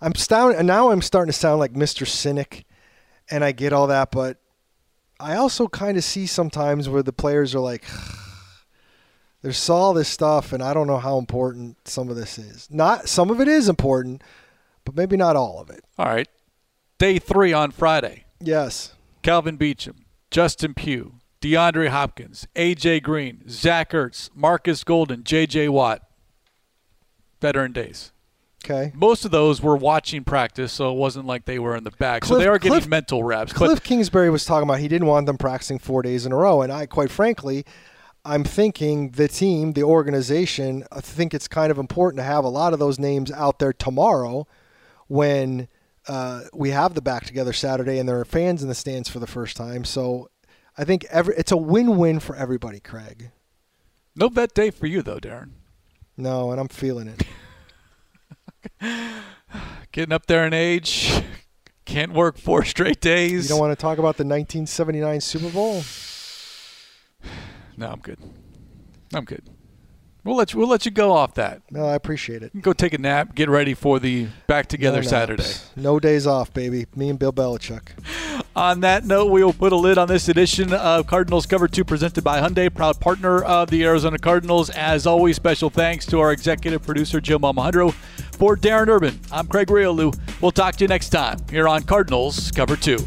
I'm 0.00 0.12
and 0.30 0.66
now 0.66 0.90
I'm 0.90 1.00
starting 1.02 1.30
to 1.32 1.38
sound 1.38 1.60
like 1.60 1.72
Mr. 1.74 2.06
Cynic, 2.06 2.66
and 3.30 3.44
I 3.44 3.52
get 3.52 3.72
all 3.72 3.86
that, 3.86 4.10
but 4.10 4.38
I 5.18 5.36
also 5.36 5.68
kind 5.68 5.96
of 5.96 6.04
see 6.04 6.26
sometimes 6.26 6.88
where 6.88 7.02
the 7.02 7.12
players 7.12 7.54
are 7.54 7.60
like, 7.60 7.84
there's 9.42 9.68
all 9.68 9.92
this 9.92 10.08
stuff, 10.08 10.52
and 10.52 10.62
I 10.62 10.72
don't 10.72 10.86
know 10.86 10.98
how 10.98 11.18
important 11.18 11.76
some 11.86 12.08
of 12.08 12.16
this 12.16 12.38
is. 12.38 12.68
Not 12.70 13.08
some 13.08 13.30
of 13.30 13.40
it 13.40 13.48
is 13.48 13.68
important, 13.68 14.22
but 14.84 14.96
maybe 14.96 15.16
not 15.16 15.36
all 15.36 15.60
of 15.60 15.68
it. 15.68 15.84
All 15.98 16.06
right, 16.06 16.28
day 16.98 17.18
three 17.18 17.52
on 17.52 17.70
Friday. 17.72 18.24
Yes. 18.40 18.94
Kelvin 19.22 19.56
Beachum, 19.56 19.98
Justin 20.30 20.74
Pugh, 20.74 21.14
DeAndre 21.40 21.88
Hopkins, 21.88 22.46
AJ 22.56 23.02
Green, 23.02 23.42
Zach 23.48 23.90
Ertz, 23.92 24.30
Marcus 24.34 24.82
Golden, 24.82 25.22
JJ 25.22 25.68
Watt. 25.68 26.02
Veteran 27.40 27.72
days. 27.72 28.12
Okay. 28.64 28.92
Most 28.94 29.24
of 29.24 29.32
those 29.32 29.60
were 29.60 29.76
watching 29.76 30.22
practice, 30.22 30.72
so 30.72 30.92
it 30.92 30.96
wasn't 30.96 31.26
like 31.26 31.44
they 31.44 31.58
were 31.58 31.74
in 31.74 31.82
the 31.82 31.90
back. 31.90 32.22
Cliff, 32.22 32.36
so 32.36 32.38
they 32.38 32.46
are 32.46 32.58
getting 32.58 32.78
Cliff, 32.78 32.88
mental 32.88 33.24
reps. 33.24 33.52
Cliff 33.52 33.82
Kingsbury 33.82 34.30
was 34.30 34.44
talking 34.44 34.68
about 34.68 34.78
he 34.78 34.86
didn't 34.86 35.08
want 35.08 35.26
them 35.26 35.36
practicing 35.36 35.80
four 35.80 36.02
days 36.02 36.24
in 36.24 36.30
a 36.30 36.36
row, 36.36 36.62
and 36.62 36.72
I, 36.72 36.86
quite 36.86 37.10
frankly, 37.10 37.64
I'm 38.24 38.44
thinking 38.44 39.10
the 39.10 39.26
team, 39.26 39.72
the 39.72 39.82
organization, 39.82 40.84
I 40.92 41.00
think 41.00 41.34
it's 41.34 41.48
kind 41.48 41.72
of 41.72 41.78
important 41.78 42.18
to 42.18 42.24
have 42.24 42.44
a 42.44 42.48
lot 42.48 42.72
of 42.72 42.78
those 42.78 42.98
names 42.98 43.32
out 43.32 43.58
there 43.58 43.72
tomorrow 43.72 44.46
when 45.08 45.66
uh, 46.06 46.42
we 46.52 46.70
have 46.70 46.94
the 46.94 47.02
back 47.02 47.24
together 47.24 47.52
Saturday 47.52 47.98
and 47.98 48.08
there 48.08 48.20
are 48.20 48.24
fans 48.24 48.62
in 48.62 48.68
the 48.68 48.74
stands 48.74 49.08
for 49.08 49.18
the 49.18 49.26
first 49.26 49.56
time. 49.56 49.84
So 49.84 50.30
I 50.78 50.84
think 50.84 51.04
every 51.10 51.34
it's 51.36 51.52
a 51.52 51.56
win-win 51.56 52.20
for 52.20 52.36
everybody, 52.36 52.78
Craig. 52.78 53.30
No 54.14 54.28
vet 54.28 54.54
day 54.54 54.70
for 54.70 54.86
you 54.86 55.02
though, 55.02 55.18
Darren. 55.18 55.50
No, 56.16 56.52
and 56.52 56.60
I'm 56.60 56.68
feeling 56.68 57.08
it. 58.80 59.26
Getting 59.92 60.12
up 60.12 60.26
there 60.26 60.46
in 60.46 60.54
age, 60.54 61.22
can't 61.84 62.12
work 62.12 62.38
four 62.38 62.64
straight 62.64 63.00
days. 63.00 63.44
You 63.44 63.48
don't 63.50 63.60
want 63.60 63.76
to 63.76 63.80
talk 63.80 63.98
about 63.98 64.16
the 64.16 64.24
1979 64.24 65.20
Super 65.20 65.50
Bowl? 65.50 65.82
No, 67.76 67.88
I'm 67.88 68.00
good. 68.00 68.18
I'm 69.14 69.24
good. 69.24 69.42
We'll 70.24 70.36
let 70.36 70.52
you. 70.52 70.60
We'll 70.60 70.68
let 70.68 70.84
you 70.84 70.92
go 70.92 71.12
off 71.12 71.34
that. 71.34 71.62
No, 71.70 71.84
I 71.84 71.96
appreciate 71.96 72.44
it. 72.44 72.52
Go 72.62 72.72
take 72.72 72.92
a 72.92 72.98
nap. 72.98 73.34
Get 73.34 73.48
ready 73.48 73.74
for 73.74 73.98
the 73.98 74.28
back 74.46 74.68
together 74.68 75.02
no 75.02 75.08
Saturday. 75.08 75.50
No 75.74 75.98
days 75.98 76.28
off, 76.28 76.54
baby. 76.54 76.86
Me 76.94 77.08
and 77.08 77.18
Bill 77.18 77.32
Belichick. 77.32 77.88
on 78.54 78.80
that 78.80 79.04
note, 79.04 79.32
we 79.32 79.42
will 79.42 79.52
put 79.52 79.72
a 79.72 79.76
lid 79.76 79.98
on 79.98 80.06
this 80.06 80.28
edition 80.28 80.72
of 80.72 81.08
Cardinals 81.08 81.44
Cover 81.46 81.66
Two, 81.66 81.84
presented 81.84 82.22
by 82.22 82.40
Hyundai, 82.40 82.72
proud 82.72 83.00
partner 83.00 83.42
of 83.42 83.68
the 83.70 83.82
Arizona 83.84 84.16
Cardinals. 84.16 84.70
As 84.70 85.08
always, 85.08 85.34
special 85.34 85.70
thanks 85.70 86.06
to 86.06 86.20
our 86.20 86.30
executive 86.30 86.84
producer 86.84 87.20
Joe 87.20 87.40
Mamahundro. 87.40 87.92
For 88.38 88.56
Darren 88.56 88.88
Urban, 88.88 89.18
I'm 89.32 89.48
Craig 89.48 89.66
Grialou. 89.66 90.16
We'll 90.40 90.52
talk 90.52 90.76
to 90.76 90.84
you 90.84 90.88
next 90.88 91.08
time 91.08 91.38
here 91.50 91.66
on 91.66 91.82
Cardinals 91.82 92.52
Cover 92.52 92.76
Two. 92.76 92.98